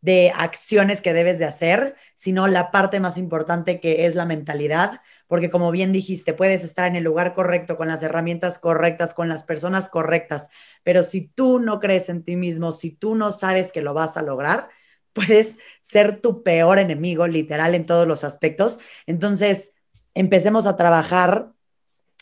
de 0.01 0.31
acciones 0.35 1.01
que 1.01 1.13
debes 1.13 1.39
de 1.39 1.45
hacer, 1.45 1.95
sino 2.15 2.47
la 2.47 2.71
parte 2.71 2.99
más 2.99 3.17
importante 3.17 3.79
que 3.81 4.05
es 4.05 4.15
la 4.15 4.25
mentalidad, 4.25 5.01
porque 5.27 5.49
como 5.49 5.71
bien 5.71 5.91
dijiste, 5.91 6.33
puedes 6.33 6.63
estar 6.63 6.87
en 6.87 6.95
el 6.95 7.03
lugar 7.03 7.33
correcto, 7.33 7.75
con 7.77 7.87
las 7.87 8.03
herramientas 8.03 8.59
correctas, 8.59 9.13
con 9.15 9.27
las 9.27 9.43
personas 9.43 9.89
correctas, 9.89 10.49
pero 10.83 11.03
si 11.03 11.21
tú 11.27 11.59
no 11.59 11.79
crees 11.79 12.07
en 12.09 12.23
ti 12.23 12.35
mismo, 12.35 12.71
si 12.71 12.91
tú 12.91 13.15
no 13.15 13.31
sabes 13.31 13.71
que 13.71 13.81
lo 13.81 13.93
vas 13.95 14.15
a 14.17 14.21
lograr, 14.21 14.69
puedes 15.17 15.57
ser 15.81 16.19
tu 16.19 16.43
peor 16.43 16.77
enemigo, 16.77 17.27
literal, 17.27 17.73
en 17.73 17.85
todos 17.85 18.07
los 18.07 18.23
aspectos. 18.23 18.79
Entonces, 19.07 19.73
empecemos 20.13 20.67
a 20.67 20.77
trabajar 20.77 21.53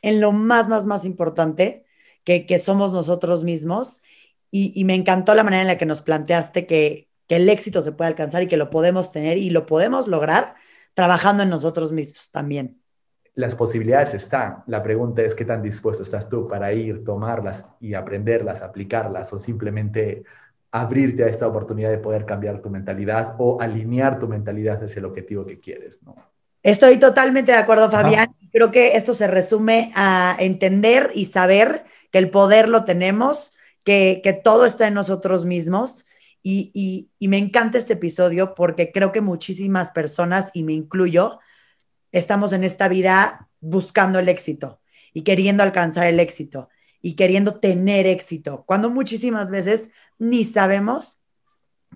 en 0.01 0.21
lo 0.21 0.31
más, 0.31 0.69
más, 0.69 0.85
más 0.85 1.03
importante, 1.03 1.85
que, 2.23 2.45
que 2.45 2.57
somos 2.59 2.93
nosotros 2.93 3.43
mismos. 3.43 4.01
Y, 4.49 4.71
y, 4.79 4.85
me 4.85 4.95
encantó 4.95 5.35
la 5.35 5.43
manera 5.43 5.61
en 5.61 5.67
la 5.67 5.77
que 5.77 5.85
nos 5.85 6.01
planteaste 6.01 6.65
que, 6.65 7.09
que 7.27 7.35
el 7.35 7.49
éxito 7.49 7.81
se 7.81 7.91
puede 7.91 8.07
alcanzar 8.07 8.43
y 8.43 8.47
que 8.47 8.55
lo 8.55 8.69
podemos 8.69 9.11
tener 9.11 9.37
y 9.37 9.49
lo 9.49 9.65
podemos 9.65 10.07
lograr 10.07 10.55
trabajando 10.93 11.43
en 11.43 11.49
nosotros 11.49 11.91
mismos 11.91 12.31
también 12.31 12.79
las 13.35 13.53
posibilidades 13.53 14.13
están. 14.13 14.63
La 14.65 14.81
pregunta 14.81 15.21
es 15.21 15.35
qué 15.35 15.45
tan 15.45 15.61
dispuesto 15.61 16.03
estás 16.03 16.29
tú 16.29 16.47
para 16.47 16.71
ir, 16.71 17.03
tomarlas 17.03 17.67
y 17.81 17.93
aprenderlas, 17.93 18.61
aplicarlas 18.61 19.31
o 19.33 19.37
simplemente 19.37 20.23
abrirte 20.81 21.23
a 21.23 21.27
esta 21.27 21.47
oportunidad 21.47 21.89
de 21.89 21.99
poder 21.99 22.25
cambiar 22.25 22.61
tu 22.61 22.69
mentalidad 22.69 23.35
o 23.37 23.61
alinear 23.61 24.19
tu 24.19 24.27
mentalidad 24.27 24.83
hacia 24.83 24.99
el 24.99 25.05
objetivo 25.05 25.45
que 25.45 25.59
quieres, 25.59 26.03
¿no? 26.03 26.15
Estoy 26.63 26.97
totalmente 26.97 27.53
de 27.53 27.59
acuerdo, 27.59 27.89
Fabián. 27.89 28.35
Creo 28.51 28.71
que 28.71 28.97
esto 28.97 29.13
se 29.13 29.27
resume 29.27 29.91
a 29.95 30.35
entender 30.39 31.11
y 31.13 31.25
saber 31.25 31.85
que 32.11 32.17
el 32.17 32.29
poder 32.29 32.67
lo 32.67 32.83
tenemos, 32.83 33.51
que, 33.83 34.19
que 34.23 34.33
todo 34.33 34.65
está 34.65 34.87
en 34.87 34.95
nosotros 34.95 35.45
mismos. 35.45 36.05
Y, 36.41 36.71
y, 36.73 37.09
y 37.19 37.27
me 37.27 37.37
encanta 37.37 37.77
este 37.77 37.93
episodio 37.93 38.53
porque 38.55 38.91
creo 38.91 39.11
que 39.11 39.21
muchísimas 39.21 39.91
personas, 39.91 40.49
y 40.53 40.63
me 40.63 40.73
incluyo, 40.73 41.39
estamos 42.11 42.51
en 42.51 42.63
esta 42.63 42.87
vida 42.87 43.47
buscando 43.61 44.19
el 44.19 44.27
éxito 44.27 44.81
y 45.13 45.21
queriendo 45.21 45.63
alcanzar 45.63 46.07
el 46.07 46.19
éxito 46.19 46.67
y 47.05 47.13
queriendo 47.13 47.59
tener 47.59 48.07
éxito, 48.07 48.63
cuando 48.65 48.89
muchísimas 48.89 49.51
veces 49.51 49.91
ni 50.17 50.43
sabemos 50.43 51.19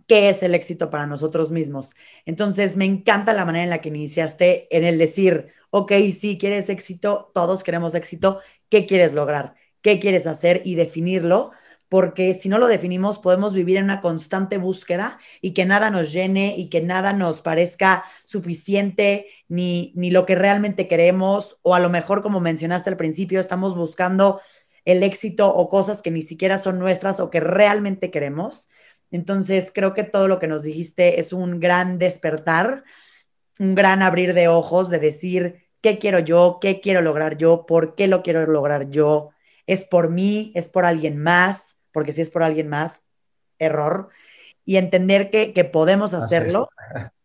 qué 0.07 0.29
es 0.29 0.43
el 0.43 0.53
éxito 0.53 0.91
para 0.91 1.07
nosotros 1.07 1.49
mismos. 1.49 1.95
Entonces, 2.27 2.77
me 2.77 2.85
encanta 2.85 3.33
la 3.33 3.43
manera 3.43 3.63
en 3.63 3.71
la 3.71 3.81
que 3.81 3.89
iniciaste 3.89 4.67
en 4.69 4.83
el 4.83 4.99
decir, 4.99 5.47
ok, 5.71 5.93
si 6.15 6.37
quieres 6.37 6.69
éxito, 6.69 7.31
todos 7.33 7.63
queremos 7.63 7.95
éxito, 7.95 8.39
¿qué 8.69 8.85
quieres 8.85 9.13
lograr? 9.13 9.55
¿Qué 9.81 9.99
quieres 9.99 10.27
hacer? 10.27 10.61
Y 10.63 10.75
definirlo 10.75 11.53
porque 11.89 12.35
si 12.35 12.47
no 12.47 12.59
lo 12.59 12.67
definimos 12.67 13.17
podemos 13.17 13.55
vivir 13.55 13.77
en 13.77 13.85
una 13.85 14.01
constante 14.01 14.59
búsqueda 14.59 15.17
y 15.41 15.55
que 15.55 15.65
nada 15.65 15.89
nos 15.89 16.13
llene 16.13 16.53
y 16.55 16.69
que 16.69 16.81
nada 16.81 17.13
nos 17.13 17.41
parezca 17.41 18.03
suficiente 18.25 19.25
ni, 19.47 19.91
ni 19.95 20.11
lo 20.11 20.27
que 20.27 20.35
realmente 20.35 20.87
queremos 20.87 21.57
o 21.63 21.73
a 21.73 21.79
lo 21.79 21.89
mejor 21.89 22.21
como 22.21 22.41
mencionaste 22.41 22.91
al 22.91 22.97
principio 22.97 23.39
estamos 23.39 23.75
buscando 23.75 24.39
el 24.85 25.03
éxito 25.03 25.53
o 25.53 25.69
cosas 25.69 26.01
que 26.01 26.11
ni 26.11 26.21
siquiera 26.21 26.57
son 26.57 26.79
nuestras 26.79 27.19
o 27.19 27.29
que 27.29 27.39
realmente 27.39 28.11
queremos. 28.11 28.69
Entonces 29.11 29.71
creo 29.73 29.93
que 29.93 30.03
todo 30.03 30.27
lo 30.27 30.39
que 30.39 30.47
nos 30.47 30.63
dijiste 30.63 31.19
es 31.19 31.33
un 31.33 31.59
gran 31.59 31.97
despertar, 31.97 32.83
un 33.59 33.75
gran 33.75 34.01
abrir 34.01 34.33
de 34.33 34.47
ojos 34.47 34.89
de 34.89 34.99
decir 34.99 35.67
qué 35.81 35.99
quiero 35.99 36.19
yo, 36.19 36.59
qué 36.61 36.81
quiero 36.81 37.01
lograr 37.01 37.37
yo, 37.37 37.65
por 37.65 37.95
qué 37.95 38.07
lo 38.07 38.23
quiero 38.23 38.45
lograr 38.45 38.89
yo, 38.89 39.31
es 39.67 39.85
por 39.85 40.09
mí, 40.09 40.51
es 40.55 40.69
por 40.69 40.85
alguien 40.85 41.17
más 41.17 41.77
porque 41.91 42.13
si 42.13 42.21
es 42.21 42.29
por 42.29 42.43
alguien 42.43 42.67
más, 42.67 43.01
error, 43.57 44.09
y 44.65 44.77
entender 44.77 45.29
que, 45.29 45.53
que 45.53 45.63
podemos 45.63 46.13
hacerlo, 46.13 46.69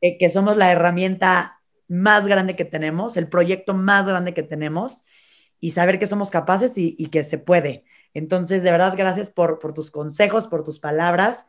que, 0.01 0.17
que 0.19 0.31
somos 0.31 0.57
la 0.57 0.73
herramienta 0.73 1.61
más 1.89 2.27
grande 2.27 2.57
que 2.57 2.65
tenemos, 2.65 3.17
el 3.17 3.29
proyecto 3.29 3.75
más 3.75 4.07
grande 4.07 4.33
que 4.33 4.43
tenemos, 4.43 5.05
y 5.61 5.71
saber 5.71 5.99
que 5.99 6.07
somos 6.07 6.31
capaces 6.31 6.73
y, 6.77 7.07
que 7.07 7.25
se 7.25 7.39
puede. 7.39 7.85
Entonces, 8.13 8.63
de 8.63 8.71
verdad, 8.71 8.95
gracias 8.97 9.31
por, 9.31 9.59
tus 9.75 9.91
consejos, 9.91 10.47
por 10.47 10.63
tus 10.63 10.79
palabras 10.79 11.47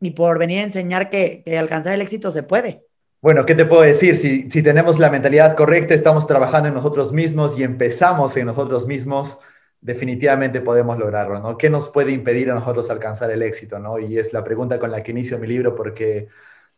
y 0.00 0.12
por 0.12 0.38
venir 0.38 0.60
a 0.60 0.64
enseñar 0.64 1.10
que, 1.10 1.42
alcanzar 1.58 1.92
el 1.92 2.02
éxito 2.02 2.30
se 2.30 2.42
puede. 2.42 2.84
Bueno, 3.20 3.44
¿qué 3.44 3.54
te 3.54 3.64
puedo 3.64 3.82
decir? 3.82 4.16
Si, 4.16 4.48
si 4.50 4.62
tenemos 4.62 4.98
la 4.98 5.10
mentalidad 5.10 5.56
correcta, 5.56 5.92
estamos 5.92 6.26
trabajando 6.26 6.68
en 6.68 6.74
nosotros 6.74 7.12
mismos 7.12 7.58
y 7.58 7.64
empezamos 7.64 8.36
en 8.36 8.46
nosotros 8.46 8.86
mismos, 8.86 9.40
definitivamente 9.80 10.60
podemos 10.60 10.98
lograrlo, 10.98 11.40
¿no? 11.40 11.56
¿Qué 11.58 11.70
nos 11.70 11.88
puede 11.88 12.12
impedir 12.12 12.50
a 12.50 12.54
nosotros 12.54 12.90
alcanzar 12.90 13.30
el 13.30 13.42
éxito, 13.42 13.78
¿no? 13.78 13.98
Y 13.98 14.18
es 14.18 14.32
la 14.32 14.44
pregunta 14.44 14.78
con 14.78 14.90
la 14.90 15.02
que 15.02 15.12
inicio 15.12 15.38
mi 15.38 15.46
libro 15.46 15.74
porque 15.74 16.28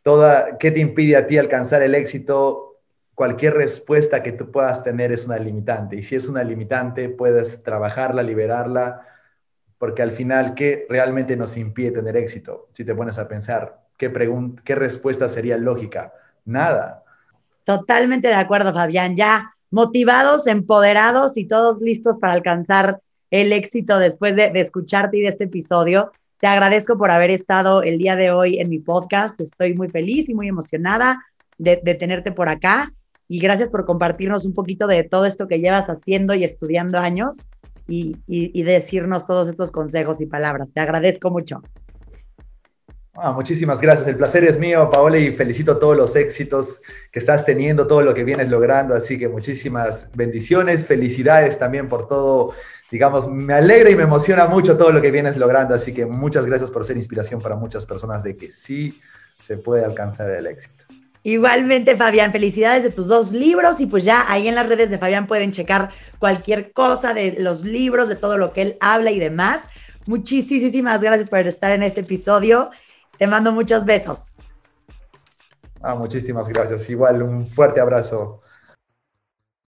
toda, 0.02 0.58
¿qué 0.58 0.70
te 0.70 0.80
impide 0.80 1.16
a 1.16 1.26
ti 1.26 1.38
alcanzar 1.38 1.82
el 1.82 1.94
éxito? 1.94 2.69
Cualquier 3.20 3.52
respuesta 3.52 4.22
que 4.22 4.32
tú 4.32 4.50
puedas 4.50 4.82
tener 4.82 5.12
es 5.12 5.26
una 5.26 5.36
limitante 5.36 5.94
y 5.94 6.02
si 6.02 6.16
es 6.16 6.26
una 6.26 6.42
limitante 6.42 7.10
puedes 7.10 7.62
trabajarla, 7.62 8.22
liberarla, 8.22 9.06
porque 9.76 10.00
al 10.00 10.10
final, 10.10 10.54
¿qué 10.54 10.86
realmente 10.88 11.36
nos 11.36 11.58
impide 11.58 11.90
tener 11.90 12.16
éxito? 12.16 12.68
Si 12.72 12.82
te 12.82 12.94
pones 12.94 13.18
a 13.18 13.28
pensar, 13.28 13.82
¿qué, 13.98 14.10
qué 14.64 14.74
respuesta 14.74 15.28
sería 15.28 15.58
lógica? 15.58 16.14
Nada. 16.46 17.04
Totalmente 17.64 18.28
de 18.28 18.36
acuerdo, 18.36 18.72
Fabián. 18.72 19.16
Ya 19.16 19.54
motivados, 19.70 20.46
empoderados 20.46 21.36
y 21.36 21.46
todos 21.46 21.82
listos 21.82 22.16
para 22.16 22.32
alcanzar 22.32 23.02
el 23.30 23.52
éxito 23.52 23.98
después 23.98 24.34
de, 24.34 24.50
escucharte 24.54 25.18
y 25.18 25.20
de 25.20 25.28
este 25.28 25.44
episodio. 25.44 26.10
Te 26.38 26.46
agradezco 26.46 26.96
por 26.96 27.10
haber 27.10 27.30
estado 27.30 27.82
el 27.82 27.98
día 27.98 28.16
de 28.16 28.30
hoy 28.30 28.60
en 28.60 28.70
mi 28.70 28.78
podcast. 28.78 29.38
Estoy 29.42 29.74
muy 29.74 29.90
feliz 29.90 30.30
y 30.30 30.34
muy 30.34 30.48
emocionada 30.48 31.22
de 31.58 31.76
tenerte 31.76 32.32
por 32.32 32.48
acá. 32.48 32.90
Y 33.30 33.38
gracias 33.38 33.70
por 33.70 33.84
compartirnos 33.84 34.44
un 34.44 34.54
poquito 34.54 34.88
de 34.88 35.04
todo 35.04 35.24
esto 35.24 35.46
que 35.46 35.60
llevas 35.60 35.86
haciendo 35.86 36.34
y 36.34 36.42
estudiando 36.42 36.98
años 36.98 37.36
y, 37.86 38.16
y, 38.26 38.50
y 38.58 38.64
decirnos 38.64 39.24
todos 39.24 39.48
estos 39.48 39.70
consejos 39.70 40.20
y 40.20 40.26
palabras. 40.26 40.70
Te 40.74 40.80
agradezco 40.80 41.30
mucho. 41.30 41.62
Ah, 43.14 43.30
muchísimas 43.30 43.80
gracias. 43.80 44.08
El 44.08 44.16
placer 44.16 44.42
es 44.42 44.58
mío, 44.58 44.90
Paola, 44.90 45.16
y 45.16 45.30
felicito 45.30 45.78
todos 45.78 45.96
los 45.96 46.16
éxitos 46.16 46.80
que 47.12 47.20
estás 47.20 47.46
teniendo, 47.46 47.86
todo 47.86 48.02
lo 48.02 48.14
que 48.14 48.24
vienes 48.24 48.48
logrando. 48.48 48.96
Así 48.96 49.16
que 49.16 49.28
muchísimas 49.28 50.10
bendiciones, 50.12 50.84
felicidades 50.84 51.56
también 51.56 51.88
por 51.88 52.08
todo. 52.08 52.52
Digamos, 52.90 53.30
me 53.30 53.54
alegra 53.54 53.90
y 53.90 53.94
me 53.94 54.02
emociona 54.02 54.46
mucho 54.46 54.76
todo 54.76 54.90
lo 54.90 55.00
que 55.00 55.12
vienes 55.12 55.36
logrando. 55.36 55.72
Así 55.76 55.94
que 55.94 56.04
muchas 56.04 56.46
gracias 56.46 56.68
por 56.72 56.84
ser 56.84 56.96
inspiración 56.96 57.40
para 57.40 57.54
muchas 57.54 57.86
personas 57.86 58.24
de 58.24 58.36
que 58.36 58.50
sí 58.50 59.00
se 59.38 59.56
puede 59.56 59.84
alcanzar 59.84 60.28
el 60.30 60.48
éxito. 60.48 60.89
Igualmente, 61.22 61.96
Fabián, 61.96 62.32
felicidades 62.32 62.82
de 62.82 62.90
tus 62.90 63.06
dos 63.06 63.32
libros 63.32 63.80
y 63.80 63.86
pues 63.86 64.04
ya 64.04 64.24
ahí 64.28 64.48
en 64.48 64.54
las 64.54 64.68
redes 64.68 64.90
de 64.90 64.98
Fabián 64.98 65.26
pueden 65.26 65.52
checar 65.52 65.90
cualquier 66.18 66.72
cosa 66.72 67.12
de 67.12 67.36
los 67.38 67.64
libros, 67.64 68.08
de 68.08 68.16
todo 68.16 68.38
lo 68.38 68.52
que 68.52 68.62
él 68.62 68.76
habla 68.80 69.10
y 69.10 69.18
demás. 69.18 69.68
Muchísimas 70.06 71.02
gracias 71.02 71.28
por 71.28 71.46
estar 71.46 71.72
en 71.72 71.82
este 71.82 72.00
episodio 72.00 72.70
te 73.20 73.26
mando 73.26 73.52
muchos 73.52 73.84
besos. 73.84 74.28
Ah, 75.82 75.94
muchísimas 75.94 76.48
gracias. 76.48 76.88
Igual, 76.88 77.22
un 77.22 77.46
fuerte 77.46 77.78
abrazo. 77.78 78.40